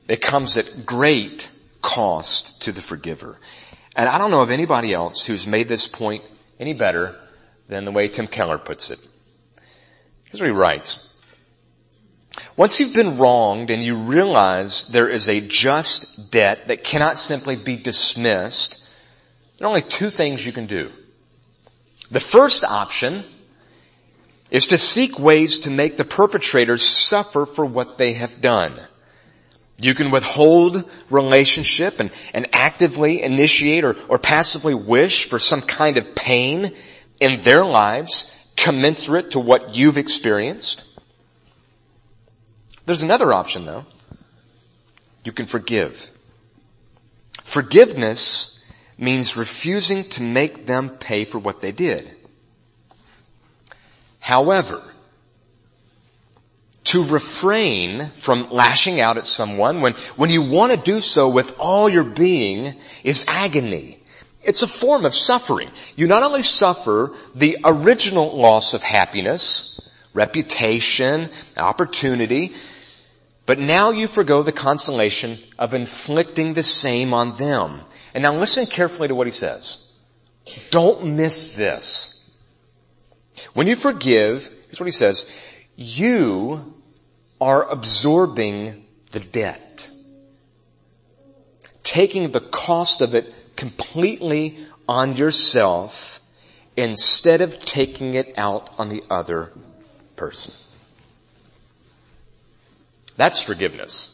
It 0.09 0.21
comes 0.21 0.57
at 0.57 0.85
great 0.85 1.51
cost 1.81 2.63
to 2.63 2.73
the 2.73 2.83
forgiver. 2.83 3.39
And 3.97 4.09
I 4.09 4.19
don't 4.19 4.31
know 4.31 4.43
of 4.43 4.51
anybody 4.51 4.93
else 4.93 5.25
who's 5.25 5.47
made 5.47 5.69
this 5.69 5.87
point 5.87 6.25
any 6.59 6.75
better 6.75 7.15
than 7.69 7.85
the 7.85 7.93
way 7.93 8.09
Tim 8.09 8.27
Keller 8.27 8.59
puts 8.59 8.91
it. 8.91 8.99
Here's 10.25 10.41
what 10.41 10.47
he 10.47 10.53
writes. 10.53 11.11
Once 12.57 12.81
you've 12.81 12.95
been 12.95 13.19
wronged 13.19 13.71
and 13.71 13.83
you 13.83 13.97
realize 13.97 14.89
there 14.89 15.09
is 15.09 15.29
a 15.29 15.41
just 15.41 16.33
debt 16.33 16.67
that 16.69 16.85
cannot 16.85 17.19
simply 17.19 17.55
be 17.55 17.77
dismissed, 17.77 18.87
there 19.57 19.67
are 19.67 19.69
only 19.69 19.83
two 19.83 20.11
things 20.11 20.45
you 20.45 20.53
can 20.53 20.67
do. 20.67 20.91
The 22.11 22.21
first 22.21 22.65
option 22.65 23.25
is 24.55 24.69
to 24.69 24.79
seek 24.79 25.19
ways 25.19 25.59
to 25.59 25.69
make 25.69 25.97
the 25.97 26.05
perpetrators 26.05 26.87
suffer 26.87 27.45
for 27.45 27.67
what 27.67 27.99
they 27.99 28.13
have 28.13 28.41
done. 28.41 28.81
You 29.81 29.97
can 29.97 30.13
withhold 30.13 30.89
relationship 31.11 31.99
and, 31.99 32.13
and 32.33 32.47
actively 32.53 33.21
initiate 33.21 33.83
or, 33.83 33.97
or 34.09 34.17
passively 34.17 34.73
wish 34.73 35.29
for 35.29 35.41
some 35.41 35.61
kind 35.61 35.97
of 35.97 36.15
pain 36.15 36.73
in 37.19 37.43
their 37.43 37.65
lives 37.65 38.33
commensurate 38.57 39.33
to 39.33 39.41
what 39.41 39.75
you've 39.75 39.97
experienced. 39.99 41.01
There's 42.87 43.03
another 43.03 43.33
option 43.33 43.67
though. 43.67 43.85
You 45.25 45.33
can 45.33 45.47
forgive. 45.47 46.09
Forgiveness 47.43 48.65
means 48.97 49.37
refusing 49.37 50.05
to 50.11 50.23
make 50.23 50.67
them 50.67 50.91
pay 50.91 51.25
for 51.25 51.41
what 51.41 51.61
they 51.61 51.73
did. 51.73 52.14
However, 54.25 54.83
to 56.85 57.05
refrain 57.05 58.11
from 58.15 58.49
lashing 58.49 58.99
out 58.99 59.19
at 59.19 59.27
someone 59.27 59.83
when, 59.83 59.93
when 60.17 60.31
you 60.31 60.41
want 60.41 60.73
to 60.73 60.79
do 60.79 61.01
so 61.01 61.29
with 61.29 61.55
all 61.59 61.91
your 61.91 62.05
being 62.05 62.75
is 63.03 63.27
agony. 63.29 63.99
It's 64.43 64.63
a 64.63 64.67
form 64.67 65.05
of 65.05 65.15
suffering. 65.15 65.69
You 65.95 66.07
not 66.07 66.23
only 66.23 66.41
suffer 66.41 67.13
the 67.35 67.59
original 67.67 68.35
loss 68.35 68.73
of 68.73 68.81
happiness, 68.81 69.79
reputation, 70.15 71.29
opportunity, 71.55 72.55
but 73.45 73.59
now 73.59 73.91
you 73.91 74.09
forego 74.09 74.43
the 74.43 74.53
consolation 74.53 75.39
of 75.59 75.75
inflicting 75.75 76.55
the 76.55 76.63
same 76.63 77.13
on 77.13 77.37
them. 77.37 77.83
And 78.15 78.23
now 78.23 78.35
listen 78.35 78.65
carefully 78.65 79.09
to 79.09 79.15
what 79.15 79.27
he 79.27 79.33
says. 79.33 79.87
Don't 80.71 81.15
miss 81.15 81.53
this. 81.53 82.14
When 83.53 83.67
you 83.67 83.77
forgive, 83.77 84.49
here's 84.67 84.81
what 84.81 84.87
he 84.87 84.93
says, 84.93 85.31
you 85.77 86.75
are 87.41 87.69
absorbing 87.69 88.85
the 89.13 89.21
debt. 89.21 89.91
Taking 91.83 92.31
the 92.31 92.41
cost 92.41 93.01
of 93.01 93.15
it 93.15 93.33
completely 93.57 94.59
on 94.89 95.17
yourself 95.17 96.21
instead 96.77 97.41
of 97.41 97.61
taking 97.61 98.15
it 98.15 98.35
out 98.37 98.71
on 98.79 98.89
the 98.89 99.03
other 99.11 99.53
person. 100.17 100.55
That's 103.17 103.41
forgiveness. 103.41 104.11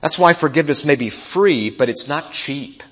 That's 0.00 0.18
why 0.18 0.32
forgiveness 0.32 0.84
may 0.84 0.96
be 0.96 1.10
free, 1.10 1.70
but 1.70 1.88
it's 1.88 2.08
not 2.08 2.32
cheap. 2.32 2.82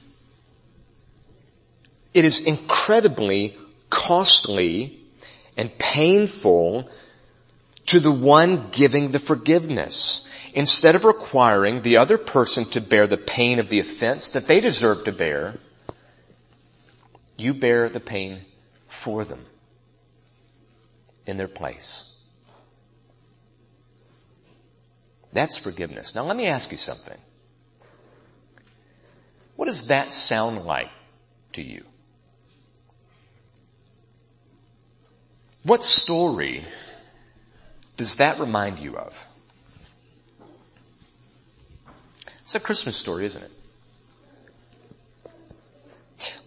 It 2.13 2.25
is 2.25 2.45
incredibly 2.45 3.57
costly 3.89 5.01
and 5.57 5.77
painful 5.79 6.91
to 7.87 8.01
the 8.01 8.11
one 8.11 8.71
giving 8.71 9.13
the 9.13 9.19
forgiveness. 9.19 10.27
Instead 10.53 10.95
of 10.95 11.05
requiring 11.05 11.83
the 11.83 11.97
other 11.97 12.19
person 12.19 12.65
to 12.67 12.81
bear 12.81 13.07
the 13.07 13.17
pain 13.17 13.59
of 13.59 13.69
the 13.69 13.79
offense 13.79 14.29
that 14.31 14.49
they 14.49 14.61
deserve 14.61 15.05
to 15.05 15.13
bear, 15.13 15.59
you 17.37 17.55
bear 17.55 17.89
the 17.89 18.01
pain 18.01 18.41
for 18.89 19.25
them 19.25 19.47
in 21.27 21.37
their 21.37 21.49
place. 21.49 22.15
That's 25.33 25.57
forgiveness. 25.57 26.15
Now 26.15 26.25
let 26.25 26.37
me 26.37 26.47
ask 26.47 26.73
you 26.73 26.77
something. 26.77 27.19
What 29.55 29.67
does 29.67 29.87
that 29.87 30.13
sound 30.13 30.65
like 30.65 30.91
to 31.53 31.63
you? 31.63 31.85
What 35.63 35.85
story 35.85 36.65
does 37.97 38.17
that 38.17 38.39
remind 38.39 38.79
you 38.79 38.97
of? 38.97 39.15
It's 42.43 42.55
a 42.55 42.61
Christmas 42.61 42.97
story, 42.97 43.27
isn't 43.27 43.43
it? 43.43 43.51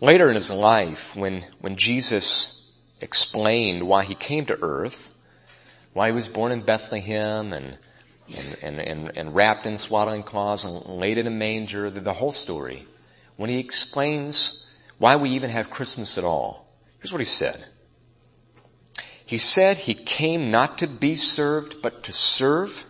Later 0.02 0.30
in 0.30 0.36
his 0.36 0.50
life, 0.50 1.16
when, 1.16 1.46
when 1.62 1.78
Jesus 1.78 2.72
explained 3.00 3.88
why 3.88 4.04
he 4.04 4.16
came 4.16 4.46
to 4.48 4.62
earth, 4.62 5.10
why 5.94 6.08
he 6.08 6.14
was 6.14 6.28
born 6.28 6.52
in 6.52 6.62
Bethlehem 6.62 7.54
and 7.54 7.78
and, 8.28 8.58
and, 8.62 8.80
and, 8.80 9.18
and 9.18 9.36
wrapped 9.36 9.66
in 9.66 9.78
swaddling 9.78 10.24
cloths 10.24 10.64
and 10.64 10.86
laid 10.86 11.18
in 11.18 11.28
a 11.28 11.32
manger, 11.32 11.90
the, 11.90 12.00
the 12.00 12.14
whole 12.14 12.32
story. 12.32 12.88
When 13.36 13.50
he 13.50 13.60
explains 13.60 14.70
why 14.98 15.16
we 15.16 15.32
even 15.32 15.50
have 15.50 15.70
Christmas 15.70 16.18
at 16.18 16.24
all, 16.24 16.68
here's 17.00 17.12
what 17.12 17.20
he 17.22 17.26
said. 17.26 17.66
He 19.26 19.38
said 19.38 19.78
he 19.78 19.94
came 19.94 20.52
not 20.52 20.78
to 20.80 20.88
be 20.88 21.16
served, 21.16 21.82
but 21.82 22.04
to 22.04 22.14
serve 22.14 22.86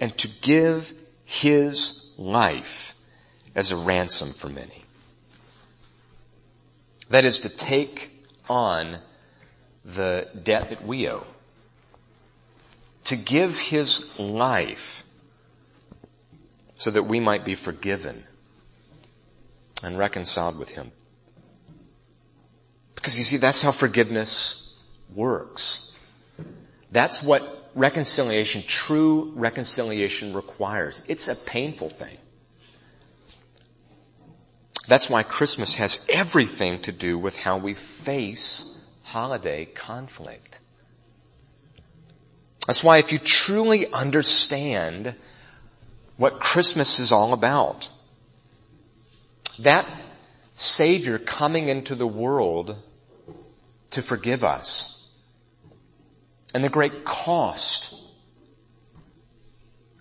and 0.00 0.16
to 0.18 0.28
give 0.40 0.92
his 1.24 2.12
life 2.16 2.94
as 3.54 3.70
a 3.70 3.76
ransom 3.76 4.32
for 4.32 4.48
many. 4.48 4.84
That 7.10 7.24
is 7.24 7.38
to 7.40 7.48
take 7.48 8.10
on 8.48 8.98
the 9.84 10.28
debt 10.42 10.70
that 10.70 10.84
we 10.84 11.08
owe 11.08 11.26
to 13.06 13.16
give 13.16 13.56
his 13.56 14.18
life 14.18 15.04
so 16.76 16.90
that 16.90 17.04
we 17.04 17.20
might 17.20 17.44
be 17.44 17.54
forgiven 17.54 18.24
and 19.82 19.96
reconciled 19.96 20.58
with 20.58 20.70
him. 20.70 20.90
Because 22.96 23.16
you 23.16 23.24
see, 23.24 23.36
that's 23.36 23.62
how 23.62 23.70
forgiveness 23.70 24.65
works. 25.14 25.92
That's 26.92 27.22
what 27.22 27.70
reconciliation, 27.74 28.62
true 28.66 29.32
reconciliation 29.34 30.34
requires. 30.34 31.02
It's 31.08 31.28
a 31.28 31.36
painful 31.36 31.90
thing. 31.90 32.16
That's 34.88 35.10
why 35.10 35.22
Christmas 35.24 35.74
has 35.74 36.06
everything 36.08 36.82
to 36.82 36.92
do 36.92 37.18
with 37.18 37.36
how 37.36 37.58
we 37.58 37.74
face 37.74 38.80
holiday 39.02 39.64
conflict. 39.64 40.60
That's 42.66 42.82
why 42.82 42.98
if 42.98 43.12
you 43.12 43.18
truly 43.18 43.92
understand 43.92 45.14
what 46.16 46.40
Christmas 46.40 46.98
is 46.98 47.12
all 47.12 47.32
about, 47.32 47.88
that 49.60 49.86
Savior 50.54 51.18
coming 51.18 51.68
into 51.68 51.94
the 51.94 52.06
world 52.06 52.76
to 53.90 54.02
forgive 54.02 54.42
us 54.42 54.95
and 56.56 56.64
the 56.64 56.70
great 56.70 57.04
cost 57.04 58.00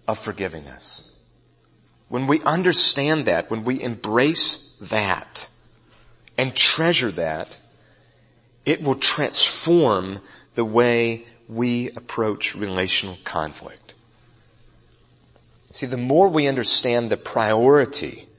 of 0.08 0.18
forgiving 0.18 0.70
us. 0.70 1.12
When 2.08 2.28
we 2.28 2.39
understand 2.44 3.26
that, 3.26 3.52
when 3.52 3.65
we 3.65 3.84
embrace 3.84 4.78
that 4.80 5.50
and 6.38 6.56
treasure 6.56 7.12
that, 7.12 7.58
it 8.65 8.82
will 8.82 8.96
transform 8.96 10.22
the 10.54 10.63
way 10.63 11.26
we 11.50 11.89
approach 11.89 12.56
relational 12.56 13.18
conflict. 13.26 13.94
See, 15.74 15.88
the 15.88 15.98
more 15.98 16.30
we 16.30 16.48
understand 16.48 17.10
the 17.10 17.18
priority 17.18 18.30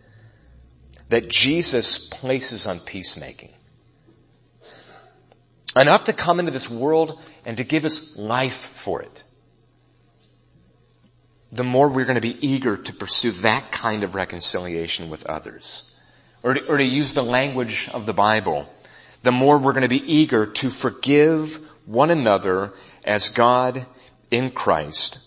that 1.11 1.29
Jesus 1.29 2.09
places 2.09 2.67
on 2.67 2.81
peacemaking, 2.81 3.53
enough 5.77 6.05
to 6.05 6.13
come 6.13 6.41
into 6.41 6.53
this 6.53 6.71
world 6.71 7.21
and 7.45 7.57
to 7.59 7.65
give 7.65 7.85
us 7.85 8.17
life 8.17 8.71
for 8.77 9.03
it, 9.03 9.25
the 11.53 11.65
more 11.65 11.89
we're 11.89 12.05
going 12.05 12.17
to 12.17 12.21
be 12.21 12.47
eager 12.47 12.77
to 12.77 12.93
pursue 12.93 13.31
that 13.33 13.71
kind 13.71 14.03
of 14.03 14.15
reconciliation 14.15 15.11
with 15.11 15.25
others. 15.27 15.91
Or 16.43 16.55
to, 16.55 16.67
or 16.67 16.77
to 16.77 16.85
use 16.85 17.15
the 17.15 17.23
language 17.23 17.89
of 17.93 18.07
the 18.07 18.13
Bible, 18.13 18.69
the 19.23 19.33
more 19.33 19.59
we're 19.59 19.73
going 19.73 19.83
to 19.83 19.89
be 19.89 20.13
eager 20.13 20.47
to 20.47 20.71
forgive 20.71 21.59
one 21.87 22.11
another 22.11 22.73
as 23.05 23.31
God 23.31 23.87
in 24.31 24.51
Christ 24.51 25.27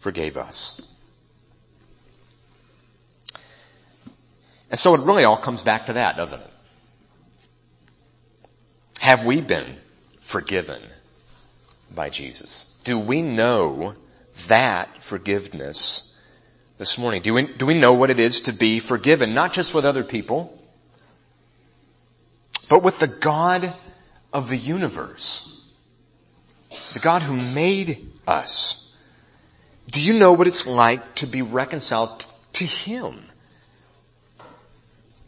forgave 0.00 0.36
us. 0.36 0.80
And 4.70 4.78
so 4.78 4.94
it 4.94 5.00
really 5.00 5.24
all 5.24 5.36
comes 5.36 5.62
back 5.62 5.86
to 5.86 5.92
that, 5.94 6.16
doesn't 6.16 6.40
it? 6.40 6.51
Have 9.02 9.24
we 9.24 9.40
been 9.40 9.78
forgiven 10.20 10.80
by 11.92 12.08
Jesus? 12.08 12.72
Do 12.84 13.00
we 13.00 13.20
know 13.20 13.96
that 14.46 15.02
forgiveness 15.02 16.16
this 16.78 16.96
morning? 16.98 17.20
Do 17.20 17.34
we, 17.34 17.52
do 17.52 17.66
we 17.66 17.74
know 17.74 17.94
what 17.94 18.10
it 18.10 18.20
is 18.20 18.42
to 18.42 18.52
be 18.52 18.78
forgiven? 18.78 19.34
Not 19.34 19.52
just 19.52 19.74
with 19.74 19.84
other 19.84 20.04
people, 20.04 20.56
but 22.70 22.84
with 22.84 23.00
the 23.00 23.08
God 23.08 23.74
of 24.32 24.48
the 24.48 24.56
universe. 24.56 25.68
The 26.92 27.00
God 27.00 27.22
who 27.22 27.34
made 27.34 28.08
us. 28.24 28.94
Do 29.90 30.00
you 30.00 30.12
know 30.12 30.32
what 30.32 30.46
it's 30.46 30.64
like 30.64 31.16
to 31.16 31.26
be 31.26 31.42
reconciled 31.42 32.24
to 32.52 32.64
Him? 32.64 33.24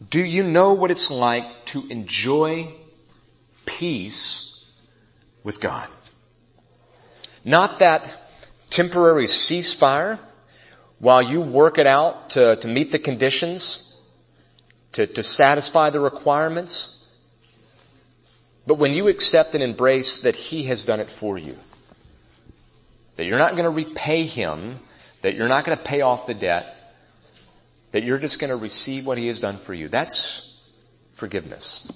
Do 0.09 0.23
you 0.23 0.43
know 0.43 0.71
what 0.71 0.91
it's 0.91 1.11
like 1.11 1.65
to 1.65 1.85
enjoy 1.89 2.73
peace 3.65 4.65
with 5.43 5.59
God? 5.59 5.87
Not 7.43 7.79
that 7.79 8.11
temporary 8.69 9.25
ceasefire 9.25 10.19
while 10.99 11.21
you 11.21 11.41
work 11.41 11.77
it 11.77 11.87
out 11.87 12.31
to, 12.31 12.55
to 12.55 12.67
meet 12.67 12.91
the 12.91 12.99
conditions, 12.99 13.93
to, 14.93 15.05
to 15.05 15.21
satisfy 15.21 15.89
the 15.89 15.99
requirements, 15.99 16.91
but 18.65 18.75
when 18.75 18.93
you 18.93 19.07
accept 19.07 19.53
and 19.53 19.63
embrace 19.63 20.19
that 20.19 20.35
He 20.35 20.63
has 20.63 20.83
done 20.83 20.99
it 20.99 21.11
for 21.11 21.37
you, 21.37 21.55
that 23.17 23.25
you're 23.25 23.37
not 23.37 23.51
going 23.51 23.65
to 23.65 23.69
repay 23.69 24.25
Him, 24.25 24.79
that 25.21 25.35
you're 25.35 25.47
not 25.47 25.65
going 25.65 25.77
to 25.77 25.83
pay 25.83 26.01
off 26.01 26.27
the 26.27 26.33
debt, 26.33 26.71
that 27.91 28.03
you're 28.03 28.17
just 28.17 28.39
going 28.39 28.49
to 28.49 28.55
receive 28.55 29.05
what 29.05 29.17
He 29.17 29.27
has 29.27 29.39
done 29.39 29.57
for 29.57 29.73
you, 29.73 29.87
that's 29.87 30.59
forgiveness. 31.13 31.87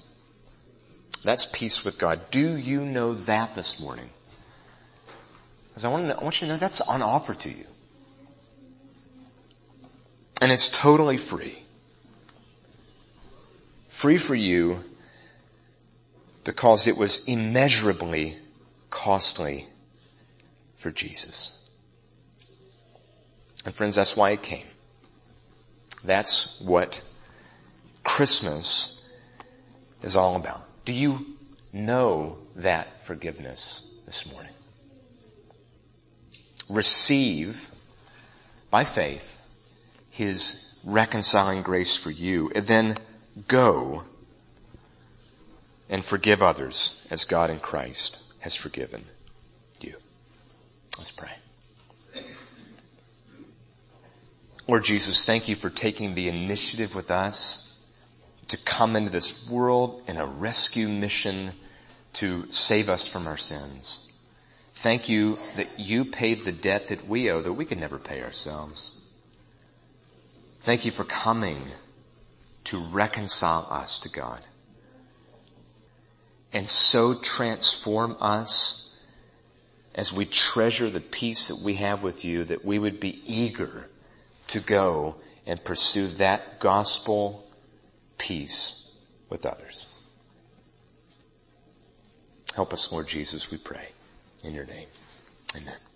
That's 1.22 1.46
peace 1.46 1.84
with 1.84 1.98
God. 1.98 2.30
Do 2.30 2.56
you 2.56 2.84
know 2.84 3.14
that 3.14 3.54
this 3.54 3.80
morning? 3.80 4.10
Because 5.68 5.84
I 5.84 5.88
want, 5.88 6.06
to, 6.08 6.18
I 6.18 6.22
want 6.22 6.40
you 6.40 6.46
to 6.46 6.54
know 6.54 6.58
that's 6.58 6.80
on 6.80 7.02
offer 7.02 7.34
to 7.34 7.48
you. 7.48 7.66
And 10.40 10.50
it's 10.50 10.70
totally 10.70 11.18
free. 11.18 11.58
Free 13.88 14.16
for 14.16 14.34
you 14.34 14.84
because 16.44 16.86
it 16.86 16.96
was 16.96 17.24
immeasurably 17.26 18.38
costly 18.88 19.66
for 20.78 20.90
Jesus. 20.90 21.56
And 23.66 23.74
friends, 23.74 23.94
that's 23.94 24.16
why 24.16 24.30
it 24.30 24.42
came. 24.42 24.66
That's 26.02 26.58
what 26.60 27.02
Christmas 28.02 29.06
is 30.02 30.16
all 30.16 30.36
about. 30.36 30.69
Do 30.84 30.92
you 30.92 31.26
know 31.72 32.38
that 32.56 33.06
forgiveness 33.06 33.92
this 34.06 34.30
morning? 34.32 34.52
Receive 36.68 37.68
by 38.70 38.84
faith 38.84 39.40
His 40.10 40.74
reconciling 40.84 41.62
grace 41.62 41.96
for 41.96 42.10
you 42.10 42.50
and 42.54 42.66
then 42.66 42.96
go 43.48 44.04
and 45.88 46.04
forgive 46.04 46.42
others 46.42 47.04
as 47.10 47.24
God 47.24 47.50
in 47.50 47.58
Christ 47.58 48.22
has 48.40 48.54
forgiven 48.54 49.04
you. 49.80 49.94
Let's 50.96 51.10
pray. 51.10 51.30
Lord 54.68 54.84
Jesus, 54.84 55.24
thank 55.24 55.48
you 55.48 55.56
for 55.56 55.68
taking 55.68 56.14
the 56.14 56.28
initiative 56.28 56.94
with 56.94 57.10
us 57.10 57.69
to 58.50 58.56
come 58.56 58.96
into 58.96 59.10
this 59.10 59.48
world 59.48 60.02
in 60.08 60.16
a 60.16 60.26
rescue 60.26 60.88
mission 60.88 61.52
to 62.12 62.50
save 62.50 62.88
us 62.88 63.06
from 63.06 63.28
our 63.28 63.36
sins. 63.36 64.10
Thank 64.74 65.08
you 65.08 65.38
that 65.56 65.78
you 65.78 66.04
paid 66.04 66.44
the 66.44 66.52
debt 66.52 66.88
that 66.88 67.06
we 67.06 67.30
owe 67.30 67.42
that 67.42 67.52
we 67.52 67.64
could 67.64 67.78
never 67.78 67.98
pay 67.98 68.22
ourselves. 68.22 68.90
Thank 70.62 70.84
you 70.84 70.90
for 70.90 71.04
coming 71.04 71.62
to 72.64 72.78
reconcile 72.78 73.68
us 73.70 74.00
to 74.00 74.08
God 74.08 74.40
and 76.52 76.68
so 76.68 77.14
transform 77.14 78.16
us 78.20 78.96
as 79.94 80.12
we 80.12 80.24
treasure 80.24 80.90
the 80.90 81.00
peace 81.00 81.48
that 81.48 81.60
we 81.60 81.74
have 81.74 82.02
with 82.02 82.24
you 82.24 82.44
that 82.44 82.64
we 82.64 82.80
would 82.80 82.98
be 82.98 83.22
eager 83.26 83.86
to 84.48 84.58
go 84.58 85.14
and 85.46 85.62
pursue 85.62 86.08
that 86.08 86.58
gospel 86.58 87.46
peace 88.20 88.90
with 89.30 89.46
others. 89.46 89.86
Help 92.54 92.72
us, 92.72 92.92
Lord 92.92 93.08
Jesus, 93.08 93.50
we 93.50 93.56
pray. 93.56 93.88
In 94.44 94.54
your 94.54 94.66
name. 94.66 94.88
Amen. 95.56 95.89